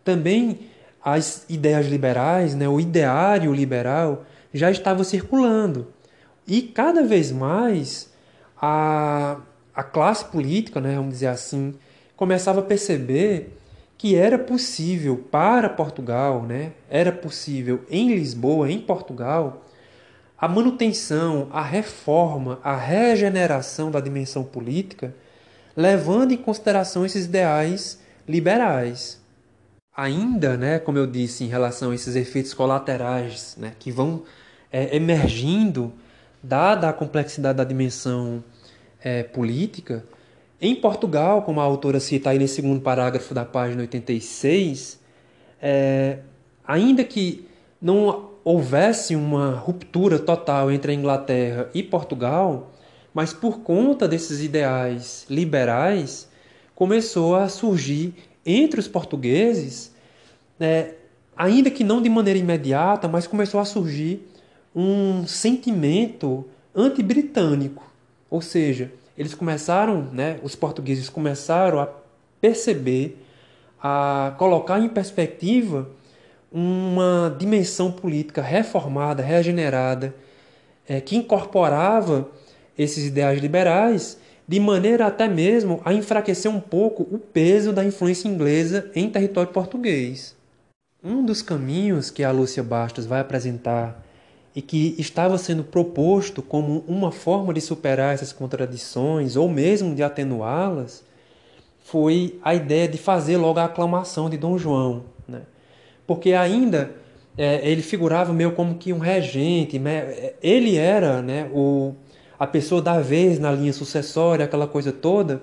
também 0.02 0.60
as 1.04 1.46
ideias 1.50 1.88
liberais, 1.88 2.56
né, 2.56 2.70
o 2.70 2.80
ideário 2.80 3.54
liberal 3.54 4.24
já 4.54 4.72
estava 4.72 5.04
circulando. 5.04 5.88
E 6.48 6.62
cada 6.62 7.04
vez 7.04 7.34
mais 7.34 8.10
a, 8.56 9.42
a 9.76 9.84
classe 9.84 10.24
política, 10.24 10.80
né, 10.80 10.96
vamos 10.96 11.16
dizer 11.16 11.28
assim, 11.28 11.76
começava 12.20 12.60
a 12.60 12.64
perceber 12.64 13.58
que 13.98 14.14
era 14.14 14.38
possível 14.38 15.26
para 15.32 15.70
Portugal, 15.70 16.44
né, 16.44 16.74
era 16.90 17.14
possível 17.14 17.86
em 17.90 18.14
Lisboa, 18.14 18.70
em 18.70 18.78
Portugal, 18.78 19.66
a 20.38 20.46
manutenção, 20.46 21.48
a 21.50 21.62
reforma, 21.62 22.60
a 22.62 22.76
regeneração 22.76 23.90
da 23.90 24.02
dimensão 24.02 24.44
política 24.44 25.16
levando 25.78 26.34
em 26.34 26.38
consideração 26.38 27.06
esses 27.06 27.24
ideais 27.24 28.02
liberais. 28.28 29.22
Ainda, 29.96 30.58
né, 30.58 30.78
como 30.78 30.98
eu 30.98 31.08
disse, 31.08 31.46
em 31.46 31.48
relação 31.48 31.92
a 31.92 31.96
esses 31.96 32.18
efeitos 32.18 32.54
colaterais 32.54 33.56
né, 33.58 33.72
que 33.80 33.94
vão 33.94 34.24
é, 34.70 34.94
emergindo, 34.94 35.94
dada 36.44 36.90
a 36.90 36.94
complexidade 36.94 37.60
da 37.60 37.64
dimensão 37.64 38.44
é, 39.02 39.24
política, 39.24 40.04
em 40.62 40.76
Portugal, 40.76 41.42
como 41.44 41.60
a 41.62 41.64
autora 41.64 42.00
cita 42.00 42.30
aí 42.30 42.38
nesse 42.38 42.56
segundo 42.56 42.82
parágrafo 42.82 43.34
da 43.34 43.46
página 43.46 43.82
86, 43.82 45.00
é, 45.62 46.20
ainda 46.68 47.04
que 47.04 47.48
não 47.82 48.30
houvesse 48.44 49.16
uma 49.16 49.52
ruptura 49.52 50.20
total 50.20 50.72
entre 50.72 50.92
a 50.92 50.96
Inglaterra 50.96 51.70
e 51.74 51.82
Portugal, 51.82 52.72
mas 53.14 53.32
por 53.34 53.60
conta 53.60 54.08
desses 54.08 54.42
ideais 54.42 55.26
liberais, 55.30 56.30
começou 56.76 57.36
a 57.36 57.48
surgir 57.50 58.14
entre 58.46 58.80
os 58.80 58.88
portugueses, 58.88 59.94
né, 60.58 60.94
ainda 61.36 61.70
que 61.70 61.84
não 61.84 62.02
de 62.02 62.10
maneira 62.10 62.40
imediata, 62.40 63.08
mas 63.08 63.28
começou 63.28 63.60
a 63.60 63.66
surgir 63.66 64.28
um 64.76 65.26
sentimento 65.26 66.46
anti-britânico. 66.76 67.84
Ou 68.30 68.42
seja, 68.42 68.92
eles 69.20 69.36
começaram, 69.36 70.02
né, 70.14 70.40
os 70.42 70.56
portugueses 70.56 71.10
começaram 71.10 71.82
a 71.82 71.90
perceber, 72.40 73.22
a 73.84 74.34
colocar 74.38 74.80
em 74.80 74.88
perspectiva 74.88 75.90
uma 76.50 77.36
dimensão 77.38 77.92
política 77.92 78.42
reformada, 78.42 79.22
regenerada, 79.22 80.16
é, 80.88 81.02
que 81.02 81.18
incorporava 81.18 82.30
esses 82.78 83.06
ideais 83.06 83.42
liberais, 83.42 84.18
de 84.48 84.58
maneira 84.58 85.06
até 85.06 85.28
mesmo 85.28 85.82
a 85.84 85.94
enfraquecer 85.94 86.50
um 86.50 86.62
pouco 86.62 87.04
o 87.04 87.20
peso 87.20 87.74
da 87.74 87.84
influência 87.84 88.30
inglesa 88.30 88.90
em 88.96 89.10
território 89.10 89.52
português. 89.52 90.34
Um 91.04 91.26
dos 91.26 91.42
caminhos 91.42 92.10
que 92.10 92.24
a 92.24 92.32
Lúcia 92.32 92.64
Bastos 92.64 93.06
vai 93.06 93.20
apresentar 93.20 94.02
e 94.60 94.62
que 94.62 94.94
estava 95.00 95.38
sendo 95.38 95.64
proposto 95.64 96.42
como 96.42 96.84
uma 96.86 97.14
forma 97.14 97.54
de 97.54 97.62
superar 97.62 98.14
essas 98.14 98.34
contradições 98.34 99.38
ou 99.38 99.48
mesmo 99.48 99.96
de 99.96 100.04
atenuá-las 100.04 101.02
foi 101.82 102.38
a 102.44 102.54
ideia 102.54 102.86
de 102.86 102.98
fazer 102.98 103.38
logo 103.38 103.58
a 103.58 103.64
aclamação 103.64 104.30
de 104.30 104.36
Dom 104.36 104.58
João, 104.58 105.06
né? 105.26 105.44
porque 106.06 106.34
ainda 106.34 106.92
é, 107.38 107.62
ele 107.64 107.82
figurava 107.82 108.34
meio 108.34 108.52
como 108.52 108.76
que 108.76 108.92
um 108.92 109.00
regente, 109.00 109.80
né? 109.80 110.34
ele 110.44 110.76
era 110.76 111.22
né, 111.22 111.50
o 111.54 111.94
a 112.38 112.46
pessoa 112.46 112.82
da 112.82 113.00
vez 113.00 113.40
na 113.40 113.54
linha 113.54 113.72
sucessória, 113.72 114.44
aquela 114.44 114.68
coisa 114.68 114.92
toda, 114.92 115.42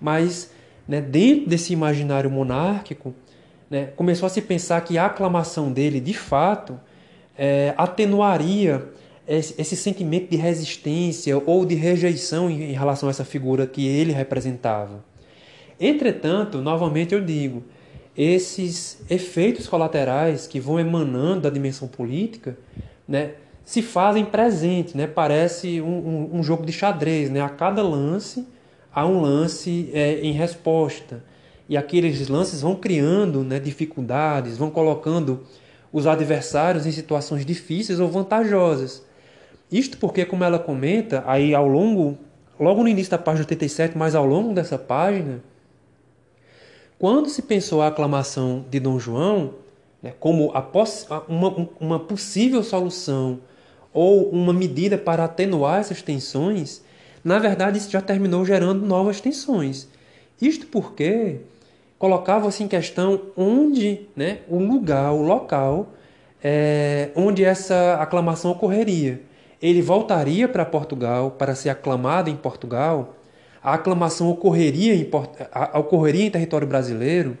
mas 0.00 0.50
né, 0.86 1.00
dentro 1.00 1.48
desse 1.48 1.72
imaginário 1.72 2.28
monárquico, 2.28 3.14
né, 3.70 3.86
começou 3.94 4.26
a 4.26 4.30
se 4.30 4.42
pensar 4.42 4.80
que 4.80 4.98
a 4.98 5.06
aclamação 5.06 5.70
dele, 5.70 6.00
de 6.00 6.14
fato, 6.14 6.78
é, 7.38 7.72
atenuaria 7.76 8.84
esse, 9.26 9.76
sentimento 9.76 10.30
de 10.30 10.36
resistência 10.36 11.40
ou 11.46 11.64
de 11.64 11.74
rejeição 11.74 12.50
em, 12.50 12.70
em 12.70 12.72
relação 12.72 13.08
a 13.08 13.10
essa 13.10 13.24
figura 13.24 13.66
que 13.66 13.86
ele 13.86 14.12
representava. 14.12 15.04
Entretanto, 15.78 16.58
novamente 16.58 17.14
eu 17.14 17.24
digo, 17.24 17.62
esses 18.16 19.00
efeitos 19.08 19.68
colaterais 19.68 20.46
que 20.46 20.58
vão 20.58 20.80
emanando 20.80 21.42
da 21.42 21.50
dimensão 21.50 21.86
política, 21.86 22.58
né, 23.06 23.32
se 23.64 23.82
fazem 23.82 24.24
presente, 24.24 24.96
né? 24.96 25.06
Parece 25.06 25.80
um, 25.80 25.86
um, 25.86 26.30
um, 26.38 26.42
jogo 26.42 26.64
de 26.64 26.72
xadrez, 26.72 27.28
né? 27.30 27.42
A 27.42 27.50
cada 27.50 27.82
lance 27.82 28.48
há 28.92 29.06
um 29.06 29.20
lance 29.20 29.90
é, 29.92 30.20
em 30.20 30.32
resposta 30.32 31.22
e 31.68 31.76
aqueles 31.76 32.28
lances 32.28 32.62
vão 32.62 32.74
criando 32.74 33.44
né, 33.44 33.60
dificuldades, 33.60 34.56
vão 34.56 34.70
colocando 34.70 35.44
os 35.92 36.06
adversários 36.06 36.86
em 36.86 36.92
situações 36.92 37.44
difíceis 37.44 38.00
ou 38.00 38.08
vantajosas. 38.08 39.02
Isto 39.70 39.98
porque, 39.98 40.24
como 40.24 40.44
ela 40.44 40.58
comenta, 40.58 41.22
aí 41.26 41.54
ao 41.54 41.66
longo, 41.66 42.18
logo 42.58 42.82
no 42.82 42.88
início 42.88 43.10
da 43.10 43.18
página 43.18 43.44
87, 43.44 43.96
mas 43.96 44.14
ao 44.14 44.24
longo 44.24 44.54
dessa 44.54 44.78
página, 44.78 45.42
quando 46.98 47.28
se 47.28 47.42
pensou 47.42 47.82
a 47.82 47.88
aclamação 47.88 48.64
de 48.70 48.80
Dom 48.80 48.98
João 48.98 49.54
né, 50.02 50.12
como 50.18 50.52
uma, 51.28 51.68
uma 51.78 52.00
possível 52.00 52.62
solução 52.62 53.40
ou 53.92 54.30
uma 54.30 54.52
medida 54.52 54.96
para 54.96 55.24
atenuar 55.24 55.80
essas 55.80 56.02
tensões, 56.02 56.82
na 57.22 57.38
verdade 57.38 57.78
isso 57.78 57.90
já 57.90 58.00
terminou 58.00 58.44
gerando 58.44 58.86
novas 58.86 59.20
tensões. 59.20 59.88
Isto 60.40 60.66
porque 60.66 61.40
colocava-se 61.98 62.62
em 62.62 62.68
questão 62.68 63.20
onde, 63.36 64.06
né, 64.14 64.38
o 64.48 64.58
lugar, 64.58 65.12
o 65.12 65.22
local 65.22 65.88
é, 66.42 67.10
onde 67.14 67.44
essa 67.44 67.94
aclamação 67.94 68.52
ocorreria. 68.52 69.20
Ele 69.60 69.82
voltaria 69.82 70.48
para 70.48 70.64
Portugal 70.64 71.32
para 71.32 71.54
ser 71.54 71.68
aclamado 71.70 72.30
em 72.30 72.36
Portugal. 72.36 73.16
A 73.62 73.74
aclamação 73.74 74.30
ocorreria 74.30 74.94
em, 74.94 75.10
ocorreria 75.74 76.26
em 76.26 76.30
território 76.30 76.66
brasileiro. 76.66 77.36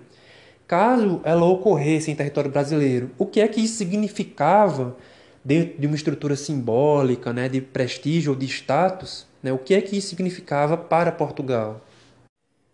Caso 0.66 1.20
ela 1.24 1.46
ocorresse 1.46 2.10
em 2.10 2.14
território 2.14 2.50
brasileiro, 2.50 3.10
o 3.16 3.24
que 3.24 3.40
é 3.40 3.48
que 3.48 3.60
isso 3.60 3.76
significava 3.76 4.94
dentro 5.42 5.80
de 5.80 5.86
uma 5.86 5.96
estrutura 5.96 6.36
simbólica, 6.36 7.32
né, 7.32 7.48
de 7.48 7.60
prestígio 7.60 8.32
ou 8.32 8.38
de 8.38 8.44
status? 8.46 9.26
Né, 9.42 9.52
o 9.52 9.58
que 9.58 9.72
é 9.72 9.80
que 9.80 9.96
isso 9.96 10.08
significava 10.08 10.76
para 10.76 11.10
Portugal? 11.10 11.80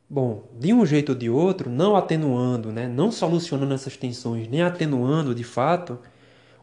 Bom, 0.08 0.44
de 0.58 0.72
um 0.72 0.84
jeito 0.84 1.10
ou 1.10 1.14
de 1.18 1.30
outro, 1.30 1.70
não 1.70 1.96
atenuando, 1.96 2.70
né, 2.70 2.86
não 2.86 3.10
solucionando 3.10 3.72
essas 3.72 3.96
tensões, 3.96 4.46
nem 4.48 4.62
atenuando 4.62 5.34
de 5.34 5.44
fato, 5.44 5.98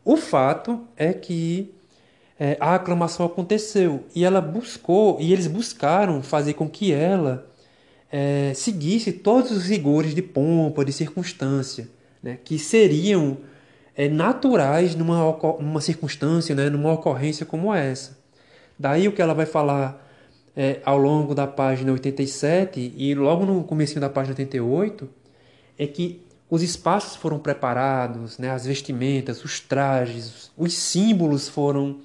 o 0.05 0.15
fato 0.15 0.81
é 0.95 1.11
que 1.11 1.73
é, 2.39 2.55
a 2.59 2.75
aclamação 2.75 3.25
aconteceu 3.25 4.03
e 4.15 4.23
ela 4.23 4.41
buscou, 4.41 5.17
e 5.19 5.33
eles 5.33 5.47
buscaram 5.47 6.21
fazer 6.21 6.53
com 6.53 6.69
que 6.69 6.93
ela 6.93 7.47
é, 8.11 8.51
seguisse 8.55 9.11
todos 9.11 9.51
os 9.51 9.65
rigores 9.65 10.13
de 10.13 10.21
pompa, 10.21 10.85
de 10.85 10.93
circunstância, 10.93 11.89
né, 12.21 12.37
que 12.43 12.59
seriam 12.59 13.37
é, 13.95 14.07
naturais 14.07 14.95
numa, 14.95 15.37
numa 15.59 15.81
circunstância, 15.81 16.53
né, 16.53 16.69
numa 16.69 16.93
ocorrência 16.93 17.45
como 17.45 17.73
essa. 17.73 18.19
Daí 18.77 19.07
o 19.07 19.11
que 19.11 19.21
ela 19.21 19.33
vai 19.33 19.45
falar 19.45 20.10
é, 20.55 20.79
ao 20.83 20.97
longo 20.97 21.33
da 21.33 21.47
página 21.47 21.91
87 21.91 22.93
e 22.95 23.15
logo 23.15 23.45
no 23.45 23.63
começo 23.63 23.99
da 23.99 24.09
página 24.09 24.33
88 24.33 25.09
é 25.77 25.87
que 25.87 26.21
os 26.49 26.61
espaços 26.61 27.15
foram 27.15 27.39
preparados, 27.39 28.37
né, 28.37 28.49
as 28.49 28.65
vestimentas, 28.65 29.43
os 29.43 29.59
trajes, 29.61 30.51
os 30.57 30.73
símbolos 30.73 31.47
foram 31.47 31.99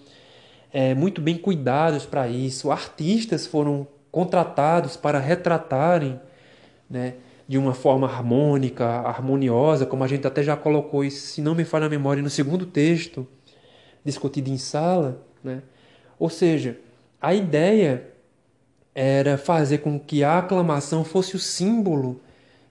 é, 0.72 0.94
muito 0.94 1.20
bem 1.20 1.36
cuidados 1.36 2.06
para 2.06 2.28
isso, 2.28 2.70
artistas 2.70 3.46
foram 3.46 3.88
contratados 4.10 4.96
para 4.96 5.18
retratarem 5.18 6.20
né, 6.88 7.14
de 7.48 7.58
uma 7.58 7.74
forma 7.74 8.06
harmônica, 8.06 8.84
harmoniosa, 8.84 9.84
como 9.84 10.04
a 10.04 10.06
gente 10.06 10.26
até 10.26 10.42
já 10.42 10.56
colocou 10.56 11.04
isso, 11.04 11.26
se 11.26 11.42
não 11.42 11.54
me 11.54 11.64
falha 11.64 11.86
a 11.86 11.90
memória, 11.90 12.22
no 12.22 12.30
segundo 12.30 12.64
texto 12.66 13.26
discutido 14.04 14.48
em 14.48 14.56
sala. 14.56 15.20
Né? 15.42 15.62
Ou 16.18 16.30
seja, 16.30 16.78
a 17.20 17.34
ideia 17.34 18.15
era 18.98 19.36
fazer 19.36 19.78
com 19.78 20.00
que 20.00 20.24
a 20.24 20.38
aclamação 20.38 21.04
fosse 21.04 21.36
o 21.36 21.38
símbolo 21.38 22.18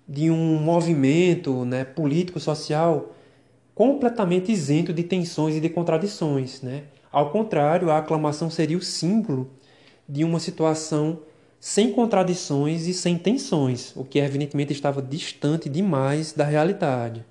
de 0.08 0.32
um 0.32 0.58
movimento 0.58 1.64
né, 1.66 1.86
político-social 1.86 3.14
completamente 3.76 4.52
isento 4.52 4.92
de 4.92 5.04
tensões 5.04 5.56
e 5.56 5.60
de 5.60 5.70
contradições. 5.70 6.64
Né? 6.64 6.86
Ao 7.12 7.30
contrário, 7.30 7.92
a 7.92 8.00
aclamação 8.00 8.50
seria 8.50 8.76
o 8.76 8.82
símbolo 8.82 9.52
de 10.10 10.24
uma 10.24 10.40
situação 10.40 11.20
sem 11.60 11.92
contradições 11.92 12.88
e 12.88 12.94
sem 12.94 13.20
tensões, 13.20 13.96
o 13.96 14.04
que 14.04 14.18
evidentemente 14.18 14.74
estava 14.74 15.04
distante 15.04 15.70
demais 15.70 16.34
da 16.34 16.44
realidade. 16.44 17.24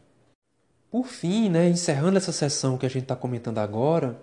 Por 0.89 1.07
fim, 1.09 1.49
né, 1.49 1.69
encerrando 1.69 2.17
essa 2.17 2.31
sessão 2.31 2.79
que 2.79 2.87
a 2.87 2.89
gente 2.89 3.03
está 3.03 3.17
comentando 3.17 3.59
agora, 3.59 4.21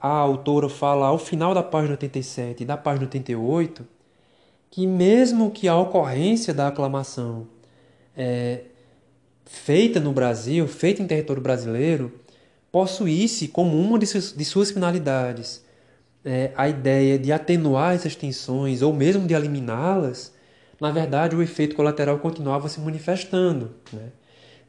a 0.00 0.08
autora 0.08 0.68
fala 0.68 1.08
ao 1.08 1.18
final 1.18 1.52
da 1.52 1.62
página 1.62 1.94
87 1.94 2.62
e 2.62 2.66
da 2.66 2.76
página 2.76 3.06
88 3.06 3.84
que, 4.72 4.86
mesmo 4.86 5.50
que 5.50 5.68
a 5.68 5.76
ocorrência 5.76 6.54
da 6.54 6.68
aclamação 6.68 7.46
é, 8.16 8.62
feita 9.44 10.00
no 10.00 10.12
Brasil, 10.12 10.66
feita 10.66 11.02
em 11.02 11.06
território 11.06 11.42
brasileiro, 11.42 12.10
possuísse 12.72 13.48
como 13.48 13.78
uma 13.78 13.98
de 13.98 14.06
suas, 14.06 14.32
de 14.32 14.44
suas 14.46 14.70
finalidades 14.70 15.62
é, 16.24 16.52
a 16.56 16.70
ideia 16.70 17.18
de 17.18 17.30
atenuar 17.30 17.94
essas 17.94 18.16
tensões 18.16 18.80
ou 18.80 18.94
mesmo 18.94 19.26
de 19.26 19.34
eliminá-las, 19.34 20.32
na 20.80 20.90
verdade 20.90 21.36
o 21.36 21.42
efeito 21.42 21.76
colateral 21.76 22.18
continuava 22.18 22.66
se 22.70 22.80
manifestando. 22.80 23.72
Né? 23.92 24.08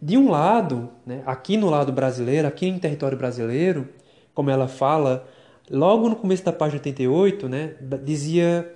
De 0.02 0.18
um 0.18 0.30
lado, 0.30 0.90
né, 1.06 1.24
aqui 1.26 1.56
no 1.56 1.70
lado 1.70 1.94
brasileiro, 1.94 2.46
aqui 2.46 2.68
em 2.68 2.78
território 2.78 3.18
brasileiro, 3.18 3.88
como 4.34 4.50
ela 4.50 4.68
fala, 4.68 5.26
logo 5.72 6.10
no 6.10 6.16
começo 6.18 6.44
da 6.44 6.52
página 6.52 6.80
88, 6.80 7.48
né, 7.48 7.76
dizia 8.04 8.70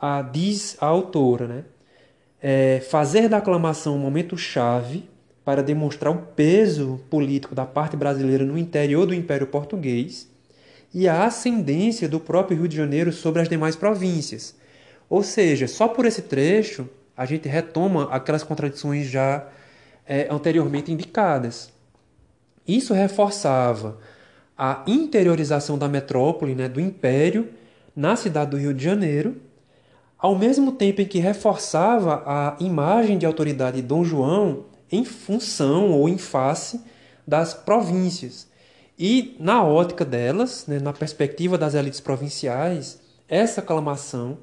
a, 0.00 0.22
diz 0.22 0.76
a 0.80 0.86
autora, 0.86 1.46
né, 1.46 1.64
é, 2.42 2.80
fazer 2.90 3.28
da 3.28 3.38
aclamação 3.38 3.96
um 3.96 3.98
momento 3.98 4.36
chave 4.36 5.08
para 5.44 5.62
demonstrar 5.62 6.12
o 6.12 6.18
peso 6.18 7.00
político 7.10 7.54
da 7.54 7.66
parte 7.66 7.96
brasileira 7.96 8.44
no 8.44 8.56
interior 8.56 9.06
do 9.06 9.14
Império 9.14 9.46
Português 9.46 10.28
e 10.92 11.08
a 11.08 11.24
ascendência 11.24 12.08
do 12.08 12.20
próprio 12.20 12.58
Rio 12.58 12.68
de 12.68 12.76
Janeiro 12.76 13.12
sobre 13.12 13.42
as 13.42 13.48
demais 13.48 13.76
províncias. 13.76 14.54
Ou 15.08 15.22
seja, 15.22 15.66
só 15.66 15.88
por 15.88 16.06
esse 16.06 16.22
trecho 16.22 16.88
a 17.16 17.26
gente 17.26 17.48
retoma 17.48 18.08
aquelas 18.10 18.42
contradições 18.42 19.06
já 19.06 19.46
é, 20.06 20.26
anteriormente 20.30 20.90
indicadas. 20.90 21.72
Isso 22.66 22.92
reforçava 22.94 23.98
a 24.56 24.82
interiorização 24.86 25.76
da 25.76 25.88
metrópole, 25.88 26.54
né, 26.54 26.68
do 26.68 26.80
império, 26.80 27.48
na 27.94 28.16
cidade 28.16 28.52
do 28.52 28.56
Rio 28.56 28.74
de 28.74 28.82
Janeiro, 28.82 29.36
ao 30.24 30.34
mesmo 30.34 30.72
tempo 30.72 31.02
em 31.02 31.04
que 31.04 31.18
reforçava 31.18 32.22
a 32.24 32.56
imagem 32.58 33.18
de 33.18 33.26
autoridade 33.26 33.76
de 33.76 33.86
Dom 33.86 34.02
João 34.02 34.64
em 34.90 35.04
função 35.04 35.90
ou 35.90 36.08
em 36.08 36.16
face 36.16 36.80
das 37.28 37.52
províncias. 37.52 38.48
E 38.98 39.36
na 39.38 39.62
ótica 39.62 40.02
delas, 40.02 40.64
né, 40.66 40.78
na 40.78 40.94
perspectiva 40.94 41.58
das 41.58 41.74
elites 41.74 42.00
provinciais, 42.00 42.98
essa 43.28 43.60
aclamação, 43.60 44.38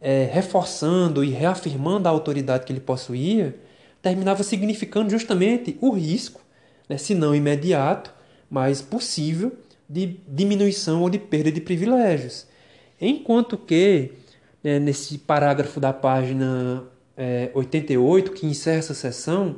é, 0.00 0.30
reforçando 0.32 1.24
e 1.24 1.30
reafirmando 1.30 2.06
a 2.06 2.12
autoridade 2.12 2.64
que 2.64 2.72
ele 2.72 2.78
possuía, 2.78 3.58
terminava 4.00 4.44
significando 4.44 5.10
justamente 5.10 5.76
o 5.80 5.90
risco, 5.90 6.40
né, 6.88 6.96
se 6.96 7.16
não 7.16 7.34
imediato, 7.34 8.14
mas 8.48 8.80
possível, 8.80 9.58
de 9.88 10.20
diminuição 10.28 11.02
ou 11.02 11.10
de 11.10 11.18
perda 11.18 11.50
de 11.50 11.60
privilégios. 11.60 12.46
Enquanto 13.00 13.58
que 13.58 14.19
né, 14.62 14.78
nesse 14.78 15.18
parágrafo 15.18 15.80
da 15.80 15.92
página 15.92 16.84
é, 17.16 17.50
88, 17.54 18.32
que 18.32 18.46
encerra 18.46 18.78
essa 18.78 18.94
sessão, 18.94 19.56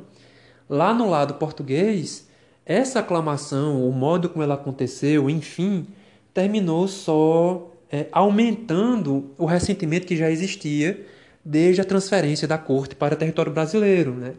lá 0.69 0.93
no 0.93 1.09
lado 1.09 1.35
português, 1.35 2.27
essa 2.65 2.99
aclamação, 2.99 3.87
o 3.87 3.91
modo 3.91 4.29
como 4.29 4.43
ela 4.43 4.55
aconteceu, 4.55 5.29
enfim, 5.29 5.87
terminou 6.33 6.87
só 6.87 7.71
é, 7.91 8.07
aumentando 8.11 9.31
o 9.37 9.45
ressentimento 9.45 10.07
que 10.07 10.17
já 10.17 10.31
existia 10.31 11.05
desde 11.43 11.81
a 11.81 11.85
transferência 11.85 12.47
da 12.47 12.57
corte 12.57 12.95
para 12.95 13.13
o 13.13 13.17
território 13.17 13.51
brasileiro. 13.51 14.13
Né? 14.13 14.33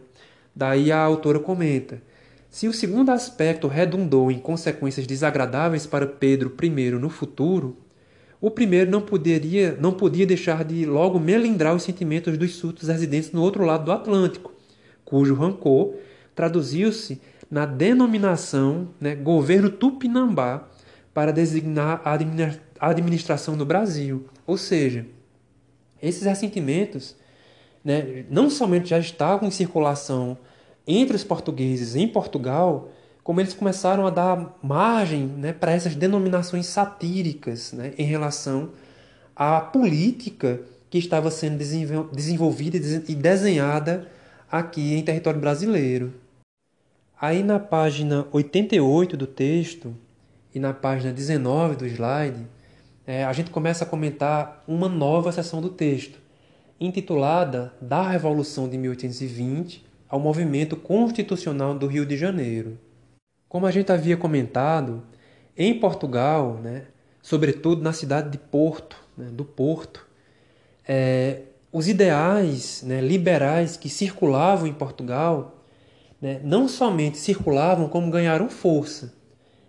Daí 0.55 0.91
a 0.91 0.99
autora 0.99 1.39
comenta. 1.39 2.01
Se 2.49 2.67
o 2.67 2.73
segundo 2.73 3.11
aspecto 3.11 3.67
redundou 3.67 4.31
em 4.31 4.39
consequências 4.39 5.05
desagradáveis 5.05 5.85
para 5.85 6.07
Pedro 6.07 6.55
I 6.61 6.91
no 6.91 7.09
futuro, 7.09 7.77
o 8.39 8.51
primeiro 8.51 8.91
não 8.91 9.01
poderia, 9.01 9.77
não 9.79 9.93
podia 9.93 10.25
deixar 10.25 10.63
de 10.63 10.85
logo 10.85 11.19
melindrar 11.19 11.75
os 11.75 11.83
sentimentos 11.83 12.37
dos 12.37 12.55
súditos 12.55 12.89
residentes 12.89 13.31
no 13.31 13.41
outro 13.41 13.65
lado 13.65 13.85
do 13.85 13.91
Atlântico, 13.91 14.51
cujo 15.03 15.33
rancor 15.33 15.95
traduziu-se 16.35 17.21
na 17.49 17.65
denominação 17.65 18.89
né, 18.99 19.15
governo 19.15 19.69
Tupinambá 19.69 20.67
para 21.13 21.31
designar 21.31 22.01
a 22.03 22.89
administração 22.89 23.55
do 23.55 23.65
Brasil. 23.65 24.25
Ou 24.45 24.57
seja, 24.57 25.05
esses 26.01 26.23
ressentimentos 26.23 27.15
né, 27.83 28.25
não 28.29 28.49
somente 28.49 28.89
já 28.89 28.99
estavam 28.99 29.47
em 29.47 29.51
circulação 29.51 30.37
entre 30.85 31.15
os 31.15 31.23
portugueses 31.23 31.95
em 31.95 32.07
Portugal, 32.07 32.91
como 33.25 33.41
eles 33.41 33.55
começaram 33.55 34.05
a 34.05 34.11
dar 34.11 34.55
margem 34.61 35.25
né, 35.25 35.51
para 35.51 35.71
essas 35.71 35.95
denominações 35.95 36.67
satíricas 36.67 37.73
né, 37.73 37.91
em 37.97 38.05
relação 38.05 38.69
à 39.35 39.59
política 39.59 40.61
que 40.91 40.99
estava 40.99 41.31
sendo 41.31 41.57
desenvolvida 42.13 42.77
e 42.77 43.15
desenhada 43.15 44.07
aqui 44.49 44.93
em 44.93 45.01
território 45.01 45.39
brasileiro. 45.39 46.13
Aí 47.19 47.41
na 47.41 47.57
página 47.57 48.27
88 48.31 49.17
do 49.17 49.25
texto 49.25 49.95
e 50.53 50.59
na 50.59 50.71
página 50.71 51.11
19 51.11 51.77
do 51.77 51.87
slide, 51.87 52.45
é, 53.07 53.25
a 53.25 53.33
gente 53.33 53.49
começa 53.49 53.85
a 53.85 53.87
comentar 53.87 54.63
uma 54.67 54.87
nova 54.87 55.31
seção 55.31 55.59
do 55.61 55.69
texto, 55.69 56.19
intitulada 56.79 57.73
Da 57.81 58.07
Revolução 58.07 58.69
de 58.69 58.77
1820 58.77 59.83
ao 60.07 60.19
movimento 60.19 60.75
constitucional 60.75 61.73
do 61.73 61.87
Rio 61.87 62.05
de 62.05 62.15
Janeiro. 62.15 62.84
Como 63.47 63.65
a 63.65 63.71
gente 63.71 63.91
havia 63.91 64.17
comentado, 64.17 65.03
em 65.57 65.79
Portugal, 65.79 66.59
né, 66.61 66.83
sobretudo 67.21 67.81
na 67.81 67.93
cidade 67.93 68.29
de 68.29 68.37
Porto, 68.37 68.97
né, 69.17 69.29
do 69.31 69.45
Porto, 69.45 70.05
é, 70.87 71.41
os 71.71 71.87
ideais 71.87 72.83
né, 72.83 73.01
liberais 73.01 73.77
que 73.77 73.89
circulavam 73.89 74.67
em 74.67 74.73
Portugal 74.73 75.55
né, 76.21 76.39
não 76.43 76.67
somente 76.67 77.17
circulavam, 77.17 77.87
como 77.87 78.09
ganharam 78.09 78.49
força. 78.49 79.13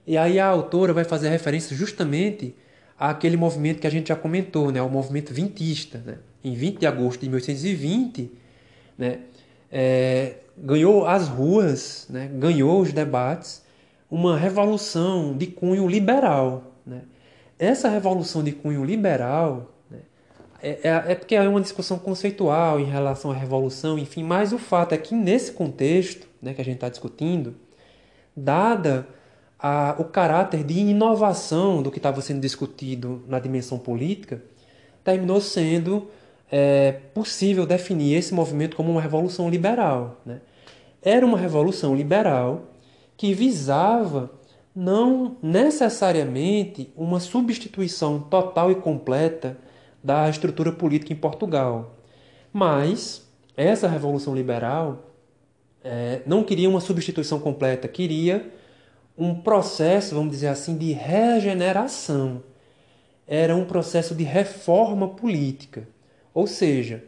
E 0.06 0.16
aí 0.16 0.38
a 0.38 0.46
autora 0.46 0.92
vai 0.92 1.04
fazer 1.04 1.28
referência 1.28 1.76
justamente 1.76 2.54
àquele 2.98 3.36
movimento 3.36 3.80
que 3.80 3.86
a 3.86 3.90
gente 3.90 4.08
já 4.08 4.16
comentou, 4.16 4.70
né, 4.70 4.80
o 4.80 4.88
movimento 4.88 5.34
vintista. 5.34 6.02
Né? 6.04 6.18
Em 6.44 6.54
20 6.54 6.78
de 6.78 6.86
agosto 6.86 7.20
de 7.20 7.28
1820, 7.28 8.30
né, 8.96 9.18
é, 9.70 10.36
ganhou 10.56 11.06
as 11.06 11.28
ruas, 11.28 12.06
né, 12.08 12.30
ganhou 12.32 12.80
os 12.80 12.92
debates, 12.92 13.62
uma 14.10 14.36
revolução 14.36 15.36
de 15.36 15.46
cunho 15.46 15.88
liberal. 15.88 16.72
Né? 16.86 17.02
Essa 17.58 17.88
revolução 17.88 18.42
de 18.42 18.52
cunho 18.52 18.84
liberal 18.84 19.72
né, 19.90 19.98
é, 20.62 20.70
é, 20.82 21.12
é, 21.12 21.14
porque 21.14 21.34
é 21.34 21.48
uma 21.48 21.60
discussão 21.60 21.98
conceitual 21.98 22.78
em 22.78 22.84
relação 22.84 23.30
à 23.30 23.34
revolução, 23.34 23.98
enfim, 23.98 24.22
mas 24.22 24.52
o 24.52 24.58
fato 24.58 24.94
é 24.94 24.98
que 24.98 25.14
nesse 25.14 25.52
contexto 25.52 26.26
né, 26.40 26.54
que 26.54 26.60
a 26.60 26.64
gente 26.64 26.76
está 26.76 26.88
discutindo, 26.88 27.56
dada 28.36 29.06
a, 29.58 29.96
o 29.98 30.04
caráter 30.04 30.62
de 30.62 30.78
inovação 30.78 31.82
do 31.82 31.90
que 31.90 31.98
estava 31.98 32.20
sendo 32.20 32.40
discutido 32.40 33.22
na 33.26 33.38
dimensão 33.38 33.78
política, 33.78 34.42
terminou 35.02 35.40
sendo 35.40 36.08
é, 36.50 36.92
possível 37.14 37.66
definir 37.66 38.16
esse 38.16 38.34
movimento 38.34 38.76
como 38.76 38.90
uma 38.90 39.00
revolução 39.00 39.48
liberal. 39.48 40.20
Né? 40.24 40.40
Era 41.02 41.24
uma 41.24 41.38
revolução 41.38 41.94
liberal 41.94 42.64
que 43.16 43.33
visava 43.33 44.31
não 44.74 45.37
necessariamente 45.42 46.92
uma 46.94 47.18
substituição 47.18 48.20
total 48.20 48.70
e 48.70 48.74
completa 48.74 49.57
da 50.05 50.29
estrutura 50.29 50.70
política 50.70 51.12
em 51.12 51.16
Portugal, 51.16 51.96
mas 52.52 53.26
essa 53.57 53.88
revolução 53.88 54.35
liberal 54.35 55.07
é, 55.83 56.20
não 56.26 56.44
queria 56.44 56.68
uma 56.68 56.81
substituição 56.81 57.40
completa, 57.40 57.88
queria 57.88 58.52
um 59.16 59.35
processo, 59.35 60.14
vamos 60.14 60.33
dizer 60.33 60.48
assim, 60.48 60.76
de 60.76 60.92
regeneração. 60.92 62.42
Era 63.26 63.57
um 63.57 63.64
processo 63.64 64.14
de 64.14 64.24
reforma 64.24 65.09
política. 65.09 65.88
Ou 66.35 66.46
seja, 66.46 67.02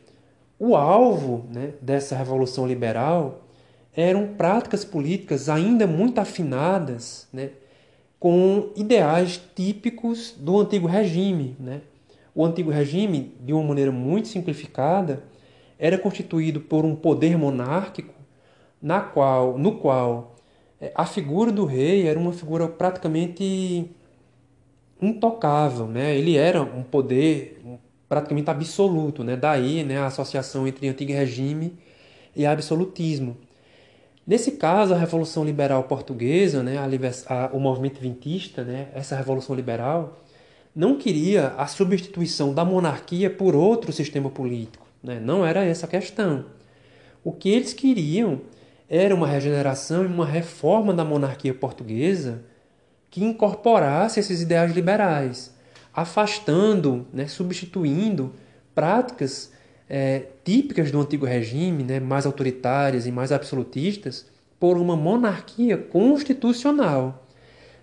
o 0.59 0.75
alvo 0.75 1.47
né, 1.53 1.75
dessa 1.83 2.16
revolução 2.16 2.66
liberal 2.66 3.47
eram 4.00 4.28
práticas 4.28 4.84
políticas 4.84 5.48
ainda 5.48 5.84
muito 5.84 6.20
afinadas 6.20 7.26
né, 7.32 7.50
com 8.20 8.70
ideais 8.76 9.40
típicos 9.56 10.37
do 10.38 10.61
antigo 10.61 10.87
regime. 10.87 11.56
Né? 11.58 11.80
O 12.32 12.46
antigo 12.46 12.70
regime, 12.70 13.34
de 13.40 13.52
uma 13.52 13.64
maneira 13.64 13.90
muito 13.90 14.28
simplificada, 14.28 15.24
era 15.76 15.98
constituído 15.98 16.61
por 16.61 16.84
um 16.84 16.94
poder 16.94 17.37
monárquico 17.37 18.14
na 18.80 19.00
qual, 19.00 19.58
no 19.58 19.78
qual 19.78 20.37
é, 20.80 20.92
a 20.94 21.04
figura 21.04 21.50
do 21.50 21.64
rei 21.64 22.06
era 22.06 22.20
uma 22.20 22.32
figura 22.32 22.68
praticamente 22.68 23.90
intocável, 25.02 25.88
né? 25.88 26.16
Ele 26.16 26.37
era 26.37 26.62
um 26.62 26.84
poder 26.84 27.61
praticamente 28.08 28.48
absoluto, 28.48 29.24
né? 29.24 29.37
Daí, 29.37 29.82
né, 29.82 29.98
a 29.98 30.06
associação 30.06 30.68
entre 30.68 30.88
antigo 30.88 31.11
regime 31.12 31.76
e 32.37 32.46
absolutismo. 32.46 33.37
Nesse 34.29 34.53
caso, 34.53 34.93
a 34.93 34.99
Revolução 34.99 35.43
Liberal 35.43 35.85
Portuguesa, 35.85 36.62
né, 36.62 36.77
a, 36.77 37.35
a, 37.35 37.47
o 37.47 37.59
movimento 37.59 37.99
vintista, 37.99 38.62
né, 38.62 38.88
essa 38.93 39.17
Revolução 39.17 39.57
Liberal, 39.57 40.19
não 40.77 40.99
queria 40.99 41.55
a 41.57 41.67
substituição 41.67 42.53
da 42.53 42.62
monarquia 42.62 43.31
por 43.31 43.57
outro 43.57 43.91
sistema 43.91 44.29
político. 44.29 44.87
Né? 45.03 45.19
Não 45.19 45.47
era 45.47 45.64
essa 45.64 45.87
a 45.87 45.88
questão. 45.88 46.45
O 47.25 47.33
que 47.33 47.49
eles 47.49 47.73
queriam 47.73 48.43
era 48.87 49.14
uma 49.14 49.27
regeneração 49.27 50.05
e 50.05 50.07
uma 50.07 50.27
reforma 50.27 50.93
da 50.93 51.07
monarquia 51.07 51.55
portuguesa 51.55 52.45
que 53.11 53.25
incorporasse 53.25 54.21
esses 54.21 54.43
ideais 54.43 54.75
liberais, 54.75 55.55
afastando, 55.91 57.07
né, 57.14 57.27
substituindo 57.27 58.35
práticas 58.75 59.51
é, 59.88 60.27
típicas 60.44 60.90
do 60.90 61.01
antigo 61.01 61.24
regime, 61.24 61.83
né, 61.83 62.01
mais 62.01 62.27
autoritárias 62.27 63.07
e 63.07 63.12
mais 63.12 63.33
absolutistas, 63.33 64.27
por 64.61 64.77
uma 64.77 64.96
monarquia 64.96 65.77
constitucional. 65.77 67.24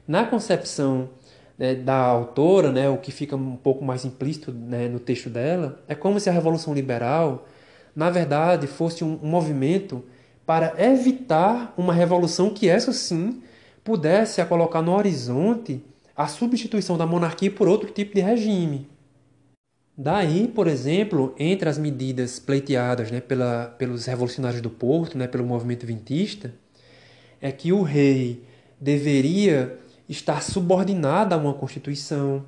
Na 0.07 0.25
concepção 0.25 1.09
né, 1.57 1.73
da 1.73 1.95
autora, 1.95 2.71
né, 2.71 2.89
o 2.89 2.97
que 2.97 3.11
fica 3.11 3.35
um 3.35 3.55
pouco 3.55 3.83
mais 3.83 4.05
implícito 4.05 4.51
né, 4.51 4.87
no 4.87 4.99
texto 4.99 5.29
dela, 5.29 5.79
é 5.87 5.95
como 5.95 6.19
se 6.19 6.29
a 6.29 6.33
Revolução 6.33 6.73
Liberal, 6.73 7.47
na 7.95 8.09
verdade, 8.09 8.67
fosse 8.67 9.03
um, 9.03 9.19
um 9.23 9.27
movimento 9.27 10.03
para 10.45 10.75
evitar 10.77 11.73
uma 11.75 11.93
revolução 11.93 12.51
que, 12.51 12.69
essa 12.69 12.93
sim, 12.93 13.41
pudesse 13.83 14.41
a 14.41 14.45
colocar 14.45 14.81
no 14.81 14.93
horizonte 14.93 15.83
a 16.15 16.27
substituição 16.27 16.97
da 16.97 17.05
monarquia 17.05 17.51
por 17.51 17.67
outro 17.67 17.89
tipo 17.91 18.13
de 18.13 18.21
regime. 18.21 18.87
Daí, 19.97 20.47
por 20.47 20.67
exemplo, 20.67 21.33
entre 21.39 21.69
as 21.69 21.77
medidas 21.77 22.37
pleiteadas 22.37 23.11
né, 23.11 23.21
pela, 23.21 23.67
pelos 23.77 24.05
revolucionários 24.05 24.61
do 24.61 24.69
Porto, 24.69 25.17
né, 25.17 25.25
pelo 25.25 25.45
movimento 25.45 25.85
vintista, 25.85 26.53
é 27.41 27.49
que 27.51 27.71
o 27.71 27.81
rei 27.81 28.43
deveria 28.79 29.77
estar 30.09 30.43
subordinado 30.43 31.33
a 31.33 31.37
uma 31.37 31.53
constituição, 31.53 32.45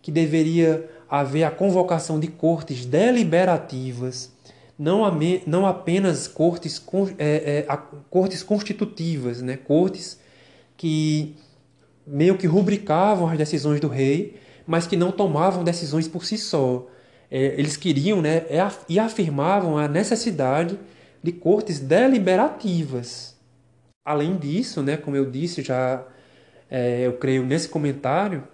que 0.00 0.10
deveria 0.10 0.88
haver 1.08 1.44
a 1.44 1.50
convocação 1.50 2.18
de 2.18 2.28
cortes 2.28 2.86
deliberativas, 2.86 4.32
não, 4.78 5.02
não 5.46 5.66
apenas 5.66 6.26
cortes, 6.26 6.82
é, 7.18 7.66
é, 7.68 7.78
cortes 8.08 8.42
constitutivas, 8.42 9.42
né, 9.42 9.56
cortes 9.56 10.18
que 10.76 11.36
meio 12.06 12.38
que 12.38 12.46
rubricavam 12.46 13.28
as 13.28 13.36
decisões 13.36 13.80
do 13.80 13.88
rei, 13.88 14.36
mas 14.66 14.86
que 14.86 14.96
não 14.96 15.12
tomavam 15.12 15.62
decisões 15.62 16.08
por 16.08 16.24
si 16.24 16.36
só. 16.36 16.86
É, 17.30 17.54
eles 17.58 17.76
queriam 17.76 18.20
né, 18.20 18.38
é, 18.48 18.58
e 18.88 18.98
afirmavam 18.98 19.78
a 19.78 19.88
necessidade 19.88 20.78
de 21.22 21.32
cortes 21.32 21.80
deliberativas. 21.80 23.36
Além 24.04 24.36
disso, 24.36 24.82
né, 24.82 24.96
como 24.96 25.16
eu 25.16 25.30
disse 25.30 25.62
já, 25.62 26.04
é, 26.70 27.06
eu 27.06 27.14
creio 27.14 27.44
nesse 27.44 27.68
comentário, 27.68 28.46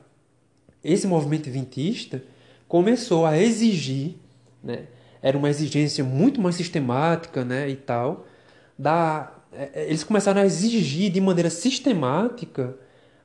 esse 0.82 1.06
movimento 1.06 1.50
vintista 1.50 2.22
começou 2.66 3.26
a 3.26 3.38
exigir, 3.38 4.16
né, 4.62 4.84
era 5.20 5.36
uma 5.36 5.50
exigência 5.50 6.02
muito 6.02 6.40
mais 6.40 6.56
sistemática 6.56 7.44
né, 7.44 7.68
e 7.68 7.76
tal, 7.76 8.26
da, 8.78 9.32
é, 9.52 9.84
eles 9.86 10.02
começaram 10.02 10.40
a 10.40 10.46
exigir 10.46 11.12
de 11.12 11.20
maneira 11.20 11.50
sistemática 11.50 12.74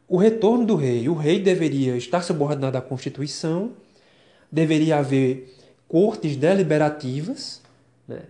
o 0.08 0.18
retorno 0.18 0.66
do 0.66 0.76
rei. 0.76 1.10
O 1.10 1.14
rei 1.14 1.40
deveria 1.40 1.98
estar 1.98 2.22
subordinado 2.22 2.78
à 2.78 2.82
Constituição, 2.82 3.74
deveria 4.52 5.00
haver 5.00 5.54
cortes 5.88 6.36
deliberativas, 6.36 7.62
né? 8.08 8.22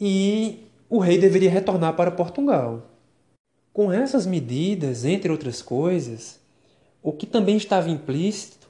e 0.00 0.60
o 0.88 0.98
rei 0.98 1.18
deveria 1.18 1.50
retornar 1.50 1.94
para 1.94 2.10
Portugal. 2.10 2.86
Com 3.72 3.92
essas 3.92 4.26
medidas, 4.26 5.04
entre 5.04 5.30
outras 5.30 5.60
coisas, 5.60 6.40
o 7.02 7.12
que 7.12 7.26
também 7.26 7.56
estava 7.56 7.90
implícito 7.90 8.68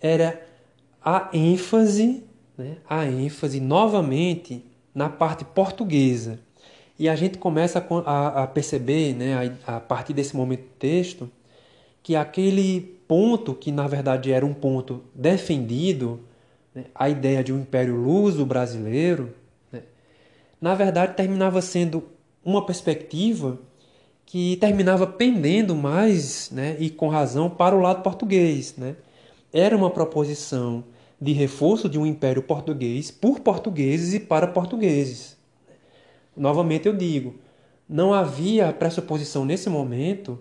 era 0.00 0.46
a 1.02 1.30
ênfase, 1.32 2.22
né? 2.56 2.76
a 2.88 3.06
ênfase 3.06 3.60
novamente 3.60 4.64
na 4.94 5.08
parte 5.08 5.44
portuguesa. 5.44 6.38
E 6.98 7.08
a 7.08 7.16
gente 7.16 7.38
começa 7.38 7.82
a, 8.04 8.46
perceber, 8.46 9.14
né, 9.14 9.56
a 9.66 9.80
partir 9.80 10.12
desse 10.12 10.36
momento 10.36 10.64
do 10.64 10.72
texto, 10.78 11.30
que 12.02 12.16
aquele 12.16 12.80
ponto 13.06 13.54
que 13.54 13.72
na 13.72 13.86
verdade 13.86 14.32
era 14.32 14.44
um 14.44 14.54
ponto 14.54 15.02
defendido, 15.14 16.20
né, 16.74 16.84
a 16.94 17.08
ideia 17.08 17.42
de 17.42 17.52
um 17.52 17.60
império 17.60 17.96
luso 17.96 18.46
brasileiro, 18.46 19.34
né, 19.72 19.82
na 20.60 20.74
verdade 20.74 21.16
terminava 21.16 21.60
sendo 21.60 22.04
uma 22.44 22.64
perspectiva 22.64 23.58
que 24.24 24.56
terminava 24.58 25.08
pendendo 25.08 25.74
mais, 25.74 26.50
né, 26.52 26.76
e 26.78 26.88
com 26.88 27.08
razão, 27.08 27.50
para 27.50 27.74
o 27.74 27.80
lado 27.80 28.02
português. 28.02 28.76
Né? 28.76 28.94
Era 29.52 29.76
uma 29.76 29.90
proposição 29.90 30.84
de 31.20 31.32
reforço 31.32 31.88
de 31.88 31.98
um 31.98 32.06
império 32.06 32.40
português 32.40 33.10
por 33.10 33.40
portugueses 33.40 34.14
e 34.14 34.20
para 34.20 34.46
portugueses. 34.46 35.36
Novamente 36.36 36.86
eu 36.86 36.96
digo, 36.96 37.34
não 37.88 38.14
havia 38.14 38.72
pressuposição 38.72 39.44
nesse 39.44 39.68
momento 39.68 40.38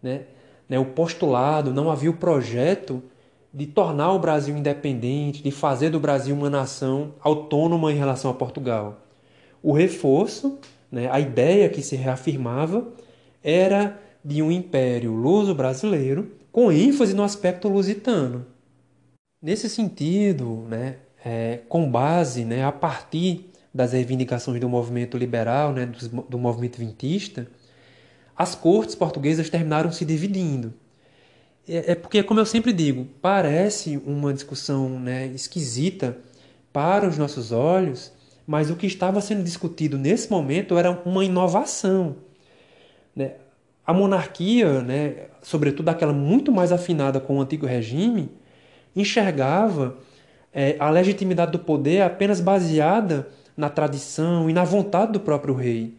né, 0.00 0.22
né, 0.68 0.78
o 0.78 0.84
postulado, 0.84 1.72
não 1.72 1.90
havia 1.90 2.10
o 2.10 2.16
projeto 2.16 3.02
de 3.52 3.66
tornar 3.66 4.12
o 4.12 4.18
Brasil 4.18 4.56
independente, 4.56 5.42
de 5.42 5.50
fazer 5.50 5.90
do 5.90 6.00
Brasil 6.00 6.34
uma 6.34 6.50
nação 6.50 7.14
autônoma 7.20 7.92
em 7.92 7.96
relação 7.96 8.30
a 8.30 8.34
Portugal. 8.34 9.00
O 9.62 9.72
reforço 9.72 10.58
né, 10.94 11.08
a 11.10 11.18
ideia 11.18 11.68
que 11.68 11.82
se 11.82 11.96
reafirmava 11.96 12.86
era 13.42 14.00
de 14.24 14.40
um 14.40 14.50
império 14.50 15.12
luso-brasileiro 15.12 16.30
com 16.52 16.70
ênfase 16.70 17.14
no 17.14 17.24
aspecto 17.24 17.68
lusitano. 17.68 18.46
Nesse 19.42 19.68
sentido, 19.68 20.64
né, 20.68 20.96
é, 21.24 21.60
com 21.68 21.90
base 21.90 22.44
né, 22.44 22.64
a 22.64 22.70
partir 22.70 23.50
das 23.74 23.92
reivindicações 23.92 24.60
do 24.60 24.68
movimento 24.68 25.18
liberal, 25.18 25.72
né, 25.72 25.84
do, 25.84 26.22
do 26.22 26.38
movimento 26.38 26.78
vintista, 26.78 27.48
as 28.36 28.54
cortes 28.54 28.94
portuguesas 28.94 29.48
terminaram 29.48 29.92
se 29.92 30.04
dividindo. 30.04 30.74
É, 31.68 31.92
é, 31.92 31.94
porque, 31.94 32.22
como 32.22 32.40
eu 32.40 32.46
sempre 32.46 32.72
digo, 32.72 33.06
parece 33.22 34.00
uma 34.04 34.32
discussão 34.32 34.88
né, 34.88 35.26
esquisita 35.28 36.16
para 36.72 37.08
os 37.08 37.16
nossos 37.16 37.52
olhos, 37.52 38.12
mas 38.46 38.70
o 38.70 38.76
que 38.76 38.86
estava 38.86 39.20
sendo 39.20 39.42
discutido 39.42 39.96
nesse 39.96 40.30
momento 40.30 40.76
era 40.76 40.90
uma 41.04 41.24
inovação. 41.24 42.16
Né? 43.16 43.32
A 43.86 43.94
monarquia, 43.94 44.82
né, 44.82 45.26
sobretudo 45.40 45.88
aquela 45.88 46.12
muito 46.12 46.52
mais 46.52 46.72
afinada 46.72 47.20
com 47.20 47.38
o 47.38 47.40
antigo 47.40 47.66
regime, 47.66 48.30
enxergava 48.94 49.96
é, 50.52 50.76
a 50.78 50.90
legitimidade 50.90 51.52
do 51.52 51.58
poder 51.58 52.02
apenas 52.02 52.40
baseada 52.40 53.28
na 53.56 53.68
tradição 53.68 54.50
e 54.50 54.52
na 54.52 54.64
vontade 54.64 55.12
do 55.12 55.20
próprio 55.20 55.54
rei, 55.54 55.96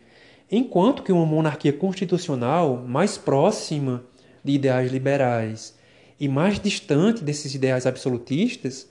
enquanto 0.51 1.03
que 1.03 1.11
uma 1.11 1.25
monarquia 1.25 1.73
constitucional 1.73 2.83
mais 2.87 3.17
próxima 3.17 4.03
de 4.43 4.53
ideais 4.53 4.91
liberais 4.91 5.75
e 6.19 6.27
mais 6.27 6.59
distante 6.59 7.23
desses 7.23 7.55
ideais 7.55 7.85
absolutistas, 7.85 8.87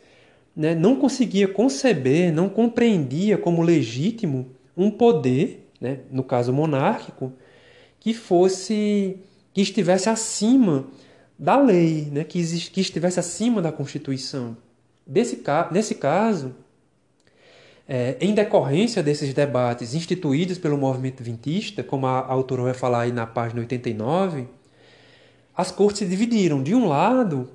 né, 0.54 0.74
não 0.74 0.96
conseguia 0.96 1.48
conceber, 1.48 2.32
não 2.32 2.48
compreendia 2.48 3.38
como 3.38 3.62
legítimo 3.62 4.48
um 4.76 4.90
poder, 4.90 5.68
né, 5.80 6.00
no 6.10 6.22
caso 6.22 6.52
monárquico, 6.52 7.32
que 7.98 8.12
fosse 8.12 9.16
que 9.52 9.62
estivesse 9.62 10.08
acima 10.08 10.86
da 11.38 11.56
lei, 11.60 12.08
né, 12.10 12.24
que, 12.24 12.42
que 12.70 12.80
estivesse 12.80 13.20
acima 13.20 13.62
da 13.62 13.72
Constituição. 13.72 14.56
Desse, 15.06 15.42
nesse 15.70 15.94
caso, 15.94 16.54
é, 17.86 18.16
em 18.20 18.34
decorrência 18.34 19.02
desses 19.02 19.34
debates 19.34 19.94
instituídos 19.94 20.58
pelo 20.58 20.78
movimento 20.78 21.22
vintista, 21.22 21.82
como 21.82 22.06
a, 22.06 22.20
a 22.20 22.32
autora 22.32 22.62
vai 22.62 22.74
falar 22.74 23.02
aí 23.02 23.12
na 23.12 23.26
página 23.26 23.60
89, 23.60 24.46
as 25.56 25.70
cortes 25.70 25.98
se 25.98 26.06
dividiram. 26.06 26.62
De 26.62 26.74
um 26.74 26.88
lado, 26.88 27.50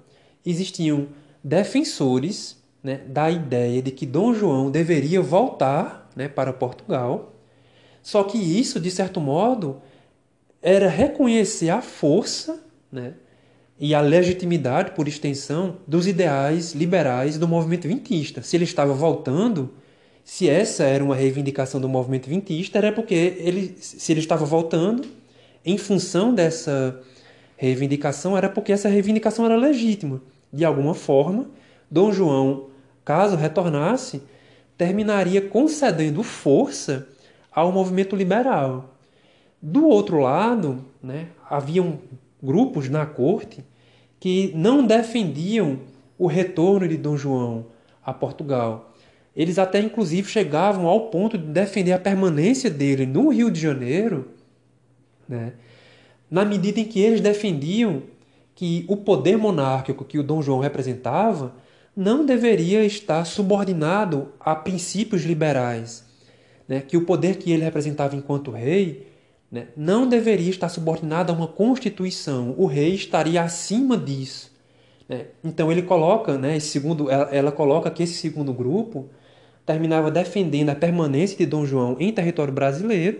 existiam 0.45 1.07
defensores 1.43 2.57
né, 2.83 3.01
da 3.07 3.29
ideia 3.29 3.81
de 3.81 3.91
que 3.91 4.05
Dom 4.05 4.33
João 4.33 4.71
deveria 4.71 5.21
voltar 5.21 6.09
né, 6.15 6.27
para 6.27 6.53
Portugal, 6.53 7.33
só 8.01 8.23
que 8.23 8.37
isso, 8.37 8.79
de 8.79 8.89
certo 8.89 9.19
modo, 9.19 9.81
era 10.61 10.89
reconhecer 10.89 11.69
a 11.69 11.81
força 11.81 12.63
né, 12.91 13.13
e 13.79 13.93
a 13.95 14.01
legitimidade, 14.01 14.91
por 14.91 15.07
extensão, 15.07 15.77
dos 15.87 16.07
ideais 16.07 16.73
liberais 16.73 17.37
do 17.37 17.47
movimento 17.47 17.87
vintista. 17.87 18.41
Se 18.41 18.57
ele 18.57 18.65
estava 18.65 18.93
voltando, 18.93 19.73
se 20.23 20.47
essa 20.47 20.83
era 20.83 21.03
uma 21.03 21.15
reivindicação 21.15 21.81
do 21.81 21.89
movimento 21.89 22.29
vintista, 22.29 22.77
era 22.77 22.91
porque 22.91 23.13
ele, 23.13 23.75
se 23.79 24.11
ele 24.11 24.19
estava 24.19 24.45
voltando, 24.45 25.07
em 25.65 25.77
função 25.77 26.33
dessa 26.33 27.01
reivindicação, 27.57 28.37
era 28.37 28.47
porque 28.49 28.71
essa 28.71 28.87
reivindicação 28.87 29.45
era 29.45 29.55
legítima. 29.55 30.21
De 30.51 30.63
alguma 30.63 30.93
forma, 30.93 31.47
Dom 31.89 32.11
João, 32.11 32.67
caso 33.03 33.35
retornasse, 33.35 34.21
terminaria 34.77 35.41
concedendo 35.41 36.23
força 36.23 37.07
ao 37.51 37.71
movimento 37.71 38.15
liberal. 38.15 38.95
Do 39.61 39.87
outro 39.87 40.19
lado, 40.19 40.85
né, 41.03 41.27
haviam 41.49 41.99
grupos 42.41 42.87
na 42.87 43.05
corte 43.05 43.63
que 44.19 44.53
não 44.55 44.85
defendiam 44.85 45.79
o 46.17 46.27
retorno 46.27 46.87
de 46.87 46.97
Dom 46.97 47.17
João 47.17 47.65
a 48.05 48.13
Portugal. 48.13 48.88
Eles 49.39 49.57
até 49.57 49.79
inclusive 49.79 50.29
chegavam 50.29 50.85
ao 50.85 51.07
ponto 51.09 51.37
de 51.37 51.45
defender 51.45 51.93
a 51.93 51.97
permanência 51.97 52.69
dele 52.69 53.05
no 53.05 53.29
Rio 53.29 53.49
de 53.49 53.57
Janeiro, 53.57 54.31
né? 55.29 55.53
na 56.29 56.43
medida 56.43 56.81
em 56.81 56.83
que 56.83 56.99
eles 56.99 57.21
defendiam 57.21 58.03
que 58.53 58.83
o 58.89 58.97
poder 58.97 59.37
monárquico 59.37 60.03
que 60.03 60.19
o 60.19 60.23
Dom 60.23 60.41
João 60.41 60.59
representava 60.59 61.55
não 61.95 62.25
deveria 62.25 62.83
estar 62.83 63.23
subordinado 63.23 64.27
a 64.41 64.53
princípios 64.53 65.23
liberais, 65.23 66.03
né? 66.67 66.81
que 66.81 66.97
o 66.97 67.05
poder 67.05 67.37
que 67.37 67.49
ele 67.49 67.63
representava 67.63 68.17
enquanto 68.17 68.51
rei 68.51 69.07
né, 69.49 69.67
não 69.73 70.05
deveria 70.05 70.49
estar 70.49 70.67
subordinado 70.67 71.31
a 71.31 71.35
uma 71.35 71.47
constituição. 71.47 72.53
O 72.57 72.65
rei 72.65 72.93
estaria 72.93 73.41
acima 73.41 73.95
disso. 73.95 74.51
Né? 75.07 75.27
Então 75.41 75.71
ele 75.71 75.83
coloca, 75.83 76.37
né, 76.37 76.59
segundo, 76.59 77.09
ela, 77.09 77.33
ela 77.33 77.51
coloca 77.53 77.89
que 77.89 78.03
esse 78.03 78.15
segundo 78.15 78.51
grupo 78.51 79.07
terminava 79.69 80.09
defendendo 80.09 80.69
a 80.69 80.75
permanência 80.75 81.37
de 81.37 81.45
Dom 81.45 81.63
João 81.63 81.95
em 81.99 82.11
território 82.11 82.51
brasileiro, 82.51 83.19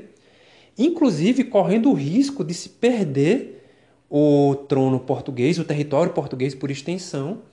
inclusive 0.76 1.44
correndo 1.44 1.92
o 1.92 1.94
risco 1.94 2.44
de 2.44 2.56
se 2.56 2.70
perder 2.70 3.68
o 4.10 4.56
trono 4.68 5.00
português, 5.00 5.60
o 5.60 5.64
território 5.64 6.12
português 6.12 6.56
por 6.56 6.72
extensão, 6.72 7.44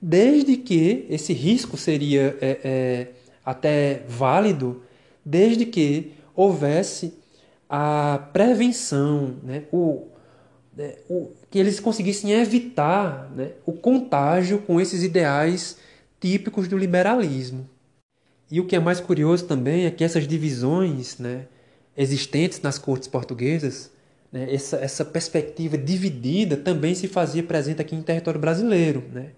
desde 0.00 0.56
que 0.56 1.04
esse 1.10 1.34
risco 1.34 1.76
seria 1.76 2.38
é, 2.40 2.58
é, 2.64 3.06
até 3.44 4.02
válido, 4.08 4.82
desde 5.22 5.66
que 5.66 6.12
houvesse 6.34 7.12
a 7.68 8.30
prevenção, 8.32 9.34
né, 9.42 9.64
o, 9.70 10.06
né, 10.74 10.94
o, 11.06 11.32
que 11.50 11.58
eles 11.58 11.78
conseguissem 11.80 12.32
evitar 12.32 13.30
né, 13.36 13.50
o 13.66 13.74
contágio 13.74 14.60
com 14.60 14.80
esses 14.80 15.02
ideais 15.02 15.76
típicos 16.18 16.66
do 16.66 16.78
liberalismo. 16.78 17.68
E 18.50 18.60
o 18.60 18.66
que 18.66 18.74
é 18.74 18.80
mais 18.80 18.98
curioso 18.98 19.44
também 19.44 19.84
é 19.84 19.90
que 19.90 20.02
essas 20.02 20.26
divisões 20.26 21.18
né, 21.18 21.46
existentes 21.96 22.62
nas 22.62 22.78
cortes 22.78 23.06
portuguesas, 23.06 23.90
né, 24.32 24.52
essa, 24.52 24.76
essa 24.76 25.04
perspectiva 25.04 25.76
dividida 25.76 26.56
também 26.56 26.94
se 26.94 27.08
fazia 27.08 27.42
presente 27.42 27.82
aqui 27.82 27.94
em 27.94 28.02
território 28.02 28.40
brasileiro. 28.40 29.04
Né? 29.12 29.30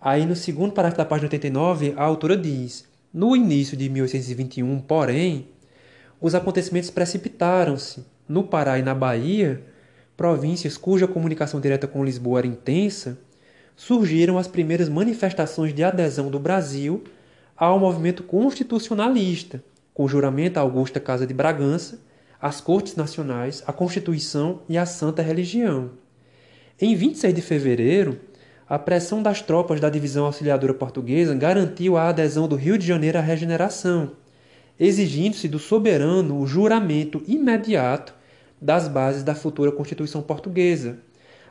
Aí 0.00 0.24
no 0.24 0.36
segundo 0.36 0.72
parágrafo 0.72 0.98
da 0.98 1.04
página 1.04 1.26
89, 1.26 1.94
a 1.96 2.04
autora 2.04 2.36
diz: 2.36 2.84
No 3.12 3.34
início 3.34 3.76
de 3.76 3.88
1821, 3.88 4.80
porém, 4.80 5.48
os 6.20 6.34
acontecimentos 6.34 6.90
precipitaram-se. 6.90 8.04
No 8.28 8.44
Pará 8.44 8.78
e 8.78 8.82
na 8.82 8.94
Bahia, 8.94 9.60
províncias 10.16 10.78
cuja 10.78 11.08
comunicação 11.08 11.60
direta 11.60 11.88
com 11.88 12.04
Lisboa 12.04 12.38
era 12.38 12.46
intensa, 12.46 13.18
surgiram 13.74 14.38
as 14.38 14.46
primeiras 14.46 14.88
manifestações 14.88 15.74
de 15.74 15.82
adesão 15.82 16.30
do 16.30 16.38
Brasil 16.38 17.02
ao 17.56 17.78
movimento 17.78 18.22
constitucionalista, 18.22 19.62
com 19.94 20.04
o 20.04 20.08
juramento 20.08 20.58
à 20.58 20.60
Augusta 20.60 20.98
Casa 20.98 21.26
de 21.26 21.34
Bragança, 21.34 22.00
às 22.40 22.60
Cortes 22.60 22.96
Nacionais, 22.96 23.62
à 23.66 23.72
Constituição 23.72 24.62
e 24.68 24.76
à 24.76 24.84
Santa 24.84 25.22
Religião. 25.22 25.90
Em 26.80 26.94
26 26.96 27.34
de 27.34 27.42
fevereiro, 27.42 28.18
a 28.68 28.78
pressão 28.78 29.22
das 29.22 29.42
tropas 29.42 29.80
da 29.80 29.90
Divisão 29.90 30.24
Auxiliadora 30.24 30.74
Portuguesa 30.74 31.34
garantiu 31.34 31.96
a 31.96 32.08
adesão 32.08 32.48
do 32.48 32.56
Rio 32.56 32.78
de 32.78 32.86
Janeiro 32.86 33.18
à 33.18 33.20
regeneração, 33.20 34.12
exigindo-se 34.80 35.46
do 35.46 35.58
soberano 35.58 36.40
o 36.40 36.46
juramento 36.46 37.22
imediato 37.28 38.14
das 38.60 38.88
bases 38.88 39.22
da 39.22 39.34
futura 39.34 39.70
Constituição 39.70 40.22
Portuguesa, 40.22 40.98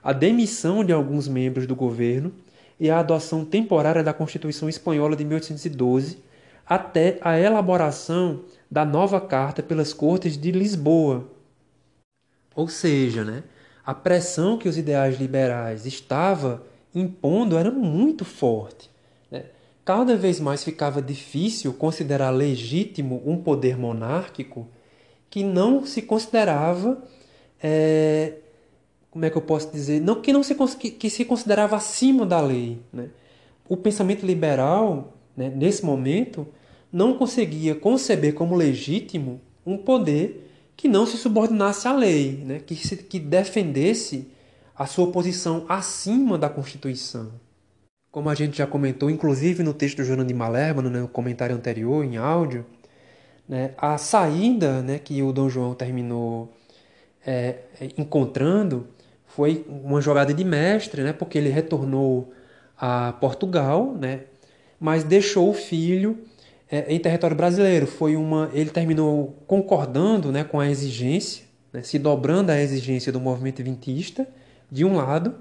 a 0.04 0.12
demissão 0.12 0.84
de 0.84 0.92
alguns 0.92 1.28
membros 1.28 1.68
do 1.68 1.76
governo 1.76 2.34
e 2.82 2.90
a 2.90 3.00
adoção 3.00 3.46
temporária 3.46 4.04
da 4.04 4.14
Constituição 4.14 4.68
Espanhola 4.68 5.16
de 5.16 5.24
1812, 5.24 6.18
até 6.66 7.18
a 7.22 7.40
elaboração 7.40 8.42
da 8.70 8.84
nova 8.84 9.22
Carta 9.22 9.64
pelas 9.64 9.94
Cortes 9.94 10.38
de 10.38 10.52
Lisboa. 10.52 11.30
Ou 12.54 12.68
seja, 12.68 13.24
né, 13.24 13.44
a 13.86 13.94
pressão 13.94 14.58
que 14.58 14.68
os 14.68 14.78
ideais 14.78 15.18
liberais 15.18 15.86
estavam 15.86 16.60
impondo 16.94 17.58
era 17.58 17.72
muito 17.72 18.26
forte 18.26 18.92
cada 19.84 20.16
vez 20.16 20.40
mais 20.40 20.64
ficava 20.64 21.02
difícil 21.02 21.74
considerar 21.74 22.30
legítimo 22.30 23.22
um 23.26 23.38
poder 23.38 23.78
monárquico 23.78 24.68
que 25.30 25.44
não 25.44 25.86
se 25.86 26.02
considerava 26.02 27.02
é, 27.62 28.36
como 29.12 29.26
é 29.26 29.30
que 29.30 29.38
eu 29.38 29.42
posso 29.42 29.72
dizer 29.72 30.02
não 30.02 30.22
que 30.22 30.34
não 30.34 30.42
se 30.42 30.56
que, 30.56 31.10
se 31.10 31.26
considerava 31.26 31.76
acima 31.76 32.26
da 32.26 32.42
lei 32.42 32.80
né? 32.92 33.10
o 33.70 33.78
pensamento 33.78 34.26
liberal 34.26 35.14
né, 35.38 35.52
nesse 35.56 35.86
momento 35.86 36.48
não 36.92 37.18
conseguia 37.18 37.76
conceber 37.76 38.34
como 38.34 38.56
legítimo 38.56 39.40
um 39.66 39.78
poder 39.78 40.50
que 40.76 40.88
não 40.88 41.06
se 41.06 41.18
subordinasse 41.18 41.88
à 41.88 41.94
lei 41.94 42.44
né? 42.46 42.60
que, 42.60 42.76
se, 42.76 42.98
que 42.98 43.20
defendesse 43.20 44.28
a 44.76 44.88
sua 44.88 45.12
posição 45.12 45.66
acima 45.70 46.38
da 46.38 46.50
Constituição 46.50 47.32
como 48.12 48.30
a 48.30 48.36
gente 48.36 48.58
já 48.58 48.68
comentou, 48.68 49.10
inclusive 49.10 49.64
no 49.64 49.74
texto 49.74 49.98
do 49.98 50.04
Jornal 50.04 50.26
de 50.26 50.34
Malerba, 50.34 50.82
no 50.82 51.08
comentário 51.08 51.56
anterior, 51.56 52.04
em 52.04 52.18
áudio, 52.18 52.66
Né? 53.48 53.74
A 53.78 53.98
saída 53.98 54.82
né, 54.82 55.00
que 55.00 55.22
o 55.24 55.34
Dom 55.34 55.50
João 55.50 55.74
terminou 55.74 56.54
é, 57.26 57.60
encontrando 57.98 58.88
foi 59.36 59.66
uma 59.68 60.02
jogada 60.02 60.34
de 60.34 60.44
mestre, 60.44 61.04
né, 61.04 61.14
porque 61.14 61.38
ele 61.38 61.50
retornou 61.50 62.34
a 62.78 63.14
Portugal, 63.14 63.94
né, 63.94 64.22
mas 64.80 65.04
deixou 65.04 65.50
o 65.50 65.54
filho 65.54 66.20
é, 66.70 66.94
em 66.94 67.00
território 67.00 67.36
brasileiro. 67.36 67.88
Foi 67.88 68.16
uma, 68.16 68.50
ele 68.54 68.70
terminou 68.70 69.38
concordando 69.48 70.32
né, 70.32 70.44
com 70.44 70.60
a 70.60 70.70
exigência, 70.70 71.46
né, 71.72 71.82
se 71.82 71.98
dobrando 71.98 72.52
à 72.52 72.60
exigência 72.60 73.12
do 73.12 73.20
movimento 73.20 73.64
vintista, 73.64 74.28
de 74.70 74.84
um 74.84 74.96
lado, 74.96 75.36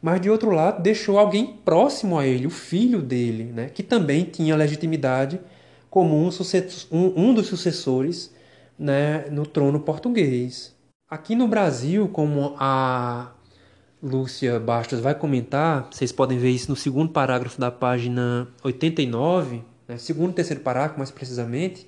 mas 0.00 0.20
de 0.20 0.28
outro 0.28 0.50
lado 0.50 0.82
deixou 0.82 1.18
alguém 1.18 1.58
próximo 1.64 2.18
a 2.18 2.26
ele, 2.26 2.46
o 2.46 2.50
filho 2.50 3.00
dele, 3.00 3.44
né, 3.44 3.70
que 3.72 3.82
também 3.82 4.24
tinha 4.24 4.56
legitimidade 4.56 5.40
como 5.88 6.16
um, 6.16 6.30
um, 6.90 7.28
um 7.28 7.34
dos 7.34 7.46
sucessores 7.46 8.34
né, 8.78 9.26
no 9.30 9.46
trono 9.46 9.78
português. 9.78 10.74
Aqui 11.12 11.34
no 11.34 11.46
Brasil, 11.46 12.08
como 12.08 12.54
a 12.58 13.32
Lúcia 14.02 14.58
Bastos 14.58 14.98
vai 14.98 15.14
comentar, 15.14 15.86
vocês 15.90 16.10
podem 16.10 16.38
ver 16.38 16.48
isso 16.48 16.70
no 16.70 16.74
segundo 16.74 17.12
parágrafo 17.12 17.60
da 17.60 17.70
página 17.70 18.48
89, 18.64 19.62
né, 19.86 19.98
segundo 19.98 20.30
e 20.30 20.32
terceiro 20.32 20.62
parágrafo 20.62 20.96
mais 20.96 21.10
precisamente, 21.10 21.86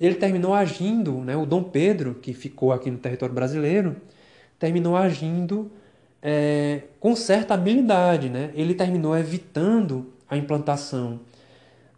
ele 0.00 0.14
terminou 0.14 0.54
agindo, 0.54 1.18
né, 1.18 1.36
o 1.36 1.44
Dom 1.44 1.62
Pedro, 1.62 2.14
que 2.14 2.32
ficou 2.32 2.72
aqui 2.72 2.90
no 2.90 2.96
território 2.96 3.34
brasileiro, 3.34 3.96
terminou 4.58 4.96
agindo 4.96 5.70
é, 6.22 6.84
com 6.98 7.14
certa 7.14 7.52
habilidade. 7.52 8.30
Né? 8.30 8.50
Ele 8.54 8.72
terminou 8.72 9.14
evitando 9.14 10.06
a 10.26 10.38
implantação 10.38 11.20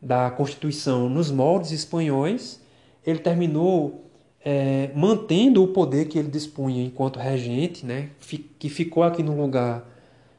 da 0.03 0.29
Constituição 0.33 1.09
nos 1.09 1.31
moldes 1.31 1.71
espanhóis, 1.71 2.61
ele 3.07 3.21
terminou 3.21 4.10
é, 4.45 4.91
mantendo 4.95 5.63
o 5.63 5.69
poder 5.69 6.07
que 6.07 6.19
ele 6.19 6.29
dispunha 6.29 6.83
enquanto 6.83 7.19
regente, 7.19 7.85
né, 7.85 8.11
que 8.59 8.69
ficou 8.69 9.03
aqui 9.03 9.23
no 9.23 9.41
lugar 9.41 9.87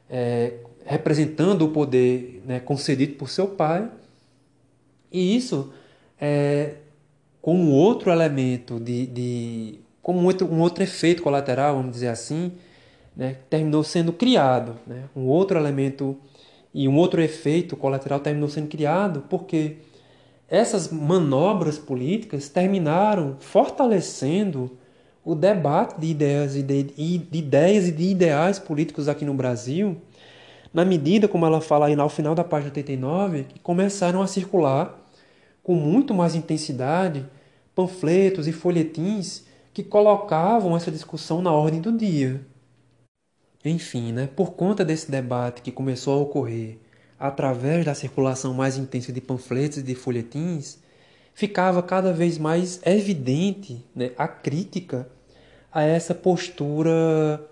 é, 0.09 0.55
representando 0.85 1.63
o 1.63 1.69
poder 1.69 2.41
né, 2.45 2.59
concedido 2.59 3.15
por 3.15 3.29
seu 3.29 3.47
pai, 3.47 3.89
e 5.11 5.35
isso 5.35 5.71
é, 6.19 6.75
como 7.41 7.71
outro 7.71 8.11
elemento 8.11 8.79
de, 8.79 9.05
de 9.05 9.79
como 10.01 10.25
outro, 10.25 10.47
um 10.47 10.59
outro 10.61 10.83
efeito 10.83 11.21
colateral, 11.21 11.75
vamos 11.75 11.91
dizer 11.91 12.07
assim, 12.07 12.53
né, 13.15 13.37
terminou 13.49 13.83
sendo 13.83 14.11
criado, 14.11 14.75
né, 14.87 15.03
um 15.15 15.27
outro 15.27 15.57
elemento 15.57 16.17
e 16.73 16.87
um 16.87 16.95
outro 16.95 17.21
efeito 17.21 17.75
colateral 17.75 18.19
terminou 18.19 18.49
sendo 18.49 18.67
criado 18.67 19.25
porque 19.29 19.77
essas 20.51 20.89
manobras 20.89 21.79
políticas 21.79 22.49
terminaram 22.49 23.37
fortalecendo 23.39 24.77
o 25.23 25.33
debate 25.33 25.97
de 25.97 26.07
ideias 26.07 26.57
e 26.57 26.61
de, 26.61 26.83
de, 26.83 27.39
ideias 27.39 27.87
e 27.87 27.91
de 27.93 28.03
ideais 28.09 28.59
políticos 28.59 29.07
aqui 29.07 29.23
no 29.23 29.33
Brasil, 29.33 30.01
na 30.73 30.83
medida, 30.83 31.25
como 31.25 31.45
ela 31.45 31.61
fala 31.61 31.85
aí 31.85 31.95
no 31.95 32.09
final 32.09 32.35
da 32.35 32.43
página 32.43 32.69
89, 32.69 33.45
que 33.45 33.59
começaram 33.61 34.21
a 34.21 34.27
circular 34.27 34.99
com 35.63 35.73
muito 35.73 36.13
mais 36.13 36.35
intensidade 36.35 37.25
panfletos 37.73 38.45
e 38.45 38.51
folhetins 38.51 39.45
que 39.73 39.83
colocavam 39.83 40.75
essa 40.75 40.91
discussão 40.91 41.41
na 41.41 41.53
ordem 41.53 41.79
do 41.79 41.93
dia. 41.93 42.45
Enfim, 43.63 44.11
né, 44.11 44.27
por 44.35 44.51
conta 44.51 44.83
desse 44.83 45.09
debate 45.09 45.61
que 45.61 45.71
começou 45.71 46.19
a 46.19 46.21
ocorrer 46.21 46.77
através 47.21 47.85
da 47.85 47.93
circulação 47.93 48.51
mais 48.51 48.77
intensa 48.77 49.13
de 49.13 49.21
panfletos 49.21 49.77
e 49.77 49.83
de 49.83 49.93
folhetins, 49.93 50.79
ficava 51.35 51.83
cada 51.83 52.11
vez 52.11 52.39
mais 52.39 52.81
evidente 52.83 53.85
né, 53.95 54.09
a 54.17 54.27
crítica 54.27 55.07
a 55.71 55.83
essa 55.83 56.15
postura 56.15 57.47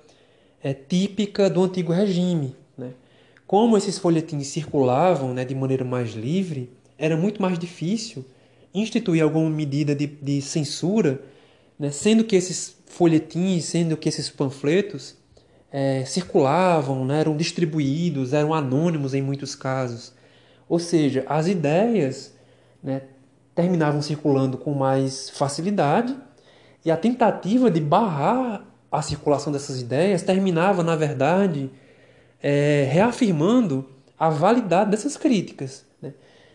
é, 0.64 0.74
típica 0.74 1.48
do 1.52 1.64
antigo 1.64 1.94
regime. 1.94 2.56
Né? 2.76 2.94
Como 3.46 3.78
esses 3.78 4.00
folhetins 4.00 4.48
circulavam 4.48 5.36
né, 5.36 5.46
de 5.46 5.54
maneira 5.54 5.86
mais 5.86 6.14
livre, 6.14 6.72
era 6.98 7.16
muito 7.16 7.40
mais 7.40 7.60
difícil 7.60 8.26
instituir 8.74 9.22
alguma 9.22 9.52
medida 9.52 9.94
de, 9.94 10.08
de 10.08 10.42
censura, 10.42 11.22
né, 11.78 11.92
sendo 11.92 12.24
que 12.24 12.36
esses 12.36 12.76
folhetins, 12.88 13.66
sendo 13.66 13.96
que 13.96 14.10
esses 14.10 14.32
panfletos 14.32 15.16
é, 15.72 16.04
circulavam, 16.06 17.06
né, 17.06 17.20
eram 17.20 17.36
distribuídos, 17.36 18.34
eram 18.34 18.54
anônimos 18.54 19.14
em 19.14 19.22
muitos 19.22 19.56
casos. 19.56 20.14
Ou 20.68 20.80
seja, 20.80 21.26
as 21.28 21.48
ideias 21.48 22.34
né, 22.84 23.02
terminavam 23.56 24.02
circulando 24.02 24.58
com 24.58 24.74
mais 24.74 25.30
facilidade 25.30 26.16
e 26.84 26.92
a 26.92 26.98
tentativa 26.98 27.70
de 27.70 27.80
barrar 27.80 28.66
a 28.92 29.02
circulação 29.02 29.52
dessas 29.52 29.82
ideias 29.82 30.24
terminava, 30.24 30.84
na 30.84 30.96
verdade, 30.96 31.70
é, 32.42 32.88
reafirmando 32.90 33.88
a 34.18 34.30
validade 34.30 34.92
dessas 34.92 35.16
críticas. 35.16 35.86
Né? 36.02 36.14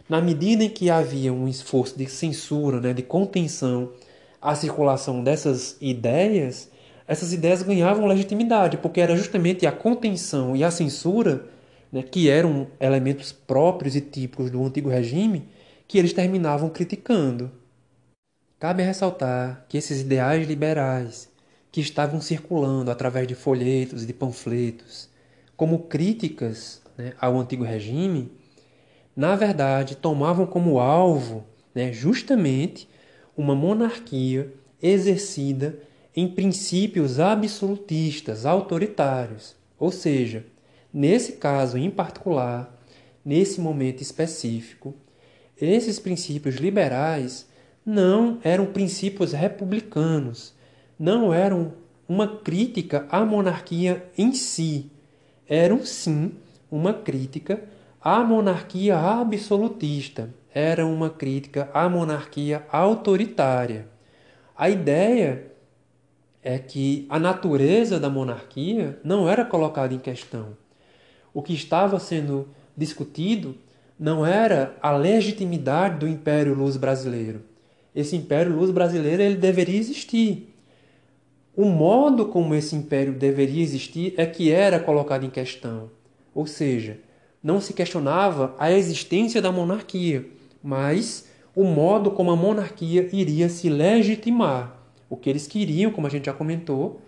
Na 0.08 0.20
medida 0.20 0.64
em 0.64 0.68
que 0.68 0.90
havia 0.90 1.32
um 1.32 1.46
esforço 1.46 1.96
de 1.96 2.06
censura, 2.06 2.80
né, 2.80 2.92
de 2.92 3.02
contenção 3.02 3.92
à 4.40 4.54
circulação 4.54 5.22
dessas 5.22 5.76
ideias, 5.80 6.68
essas 7.07 7.32
ideias 7.32 7.62
ganhavam 7.62 8.07
legitimidade, 8.07 8.78
porque 8.78 9.00
era 9.00 9.16
justamente 9.16 9.66
a 9.66 9.72
contenção 9.72 10.57
e 10.57 10.64
a 10.64 10.70
censura, 10.70 11.46
né, 11.92 12.02
que 12.02 12.28
eram 12.28 12.66
elementos 12.80 13.32
próprios 13.32 13.94
e 13.94 14.00
típicos 14.00 14.50
do 14.50 14.64
antigo 14.64 14.88
regime, 14.88 15.48
que 15.86 15.98
eles 15.98 16.12
terminavam 16.12 16.70
criticando. 16.70 17.50
Cabe 18.59 18.82
ressaltar 18.82 19.66
que 19.68 19.76
esses 19.76 20.00
ideais 20.00 20.48
liberais, 20.48 21.28
que 21.70 21.80
estavam 21.80 22.20
circulando 22.20 22.90
através 22.90 23.26
de 23.26 23.34
folhetos 23.34 24.05
e 24.05 24.07
de 24.07 24.12
panfletos, 24.14 25.11
como 25.57 25.80
críticas 25.80 26.80
né, 26.96 27.12
ao 27.20 27.38
antigo 27.38 27.64
regime, 27.64 28.32
na 29.14 29.36
verdade 29.36 29.96
tomavam 29.96 30.46
como 30.46 30.80
alvo 30.80 31.44
né, 31.74 31.92
justamente 31.92 32.88
uma 33.36 33.55
monarquia 33.55 34.52
exercida 34.82 35.78
em 36.16 36.28
princípios 36.28 37.18
absolutistas, 37.18 38.46
autoritários. 38.46 39.56
Ou 39.78 39.90
seja, 39.90 40.46
nesse 40.92 41.32
caso 41.32 41.76
em 41.76 41.90
particular, 41.90 42.80
nesse 43.24 43.60
momento 43.60 44.00
específico, 44.00 44.94
esses 45.60 45.98
princípios 45.98 46.56
liberais 46.56 47.48
não 47.84 48.38
eram 48.42 48.66
princípios 48.66 49.32
republicanos, 49.32 50.54
não 50.98 51.34
eram 51.34 51.72
uma 52.08 52.28
crítica 52.28 53.06
à 53.10 53.24
monarquia 53.24 54.08
em 54.16 54.32
si, 54.32 54.90
eram 55.48 55.84
sim 55.84 56.32
uma 56.70 56.92
crítica 56.92 57.62
à 58.00 58.22
monarquia 58.22 58.98
absolutista, 58.98 60.30
era 60.54 60.86
uma 60.86 61.10
crítica 61.10 61.68
à 61.72 61.88
monarquia 61.88 62.64
autoritária. 62.70 63.88
A 64.56 64.70
ideia 64.70 65.53
é 66.45 66.59
que 66.59 67.07
a 67.09 67.18
natureza 67.18 67.99
da 67.99 68.11
monarquia 68.11 69.01
não 69.03 69.26
era 69.26 69.47
colocada 69.47 69.95
em 69.95 69.99
questão. 69.99 70.49
O 71.32 71.42
que 71.42 71.55
estava 71.55 71.99
sendo 71.99 72.49
discutido 72.76 73.57
não 73.99 74.26
era 74.26 74.76
a 74.82 74.95
legitimidade 74.95 76.01
do 76.01 76.07
Império 76.07 76.55
Luz 76.55 76.76
brasileiro. 76.76 77.42
Esse 77.95 78.14
Império 78.14 78.55
Luz 78.55 78.70
brasileiro 78.70 79.22
ele 79.22 79.36
deveria 79.36 79.78
existir. 79.78 80.55
O 81.57 81.64
modo 81.64 82.26
como 82.26 82.55
esse 82.55 82.74
império 82.74 83.12
deveria 83.12 83.62
existir 83.62 84.12
é 84.16 84.26
que 84.26 84.51
era 84.51 84.80
colocado 84.80 85.24
em 85.24 85.30
questão. 85.30 85.88
Ou 86.34 86.47
seja, 86.47 86.99
não 87.42 87.61
se 87.61 87.72
questionava 87.72 88.55
a 88.59 88.70
existência 88.72 89.40
da 89.40 89.53
monarquia, 89.53 90.26
mas 90.62 91.28
o 91.55 91.64
modo 91.64 92.11
como 92.11 92.32
a 92.32 92.36
monarquia 92.36 93.09
iria 93.12 93.49
se 93.49 93.70
legitimar. 93.70 94.84
O 95.14 95.16
que 95.16 95.30
eles 95.30 95.46
queriam, 95.46 95.92
como 95.92 96.08
a 96.08 96.10
gente 96.10 96.26
já 96.26 96.32
comentou, 96.32 97.00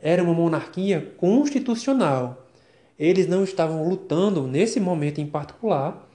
era 0.00 0.20
uma 0.20 0.34
monarquia 0.34 1.14
constitucional. 1.16 2.48
Eles 2.98 3.28
não 3.28 3.44
estavam 3.44 3.88
lutando, 3.88 4.48
nesse 4.48 4.80
momento 4.80 5.20
em 5.20 5.26
particular, 5.26 6.08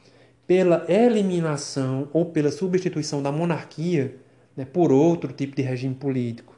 pela 0.46 0.86
eliminação 0.90 2.10
ou 2.12 2.26
pela 2.26 2.52
substituição 2.52 3.24
da 3.24 3.32
monarquia 3.32 4.18
né, 4.58 4.66
por 4.66 4.92
outro 4.92 5.32
tipo 5.32 5.56
de 5.56 5.62
regime 5.62 5.96
político. 5.96 6.57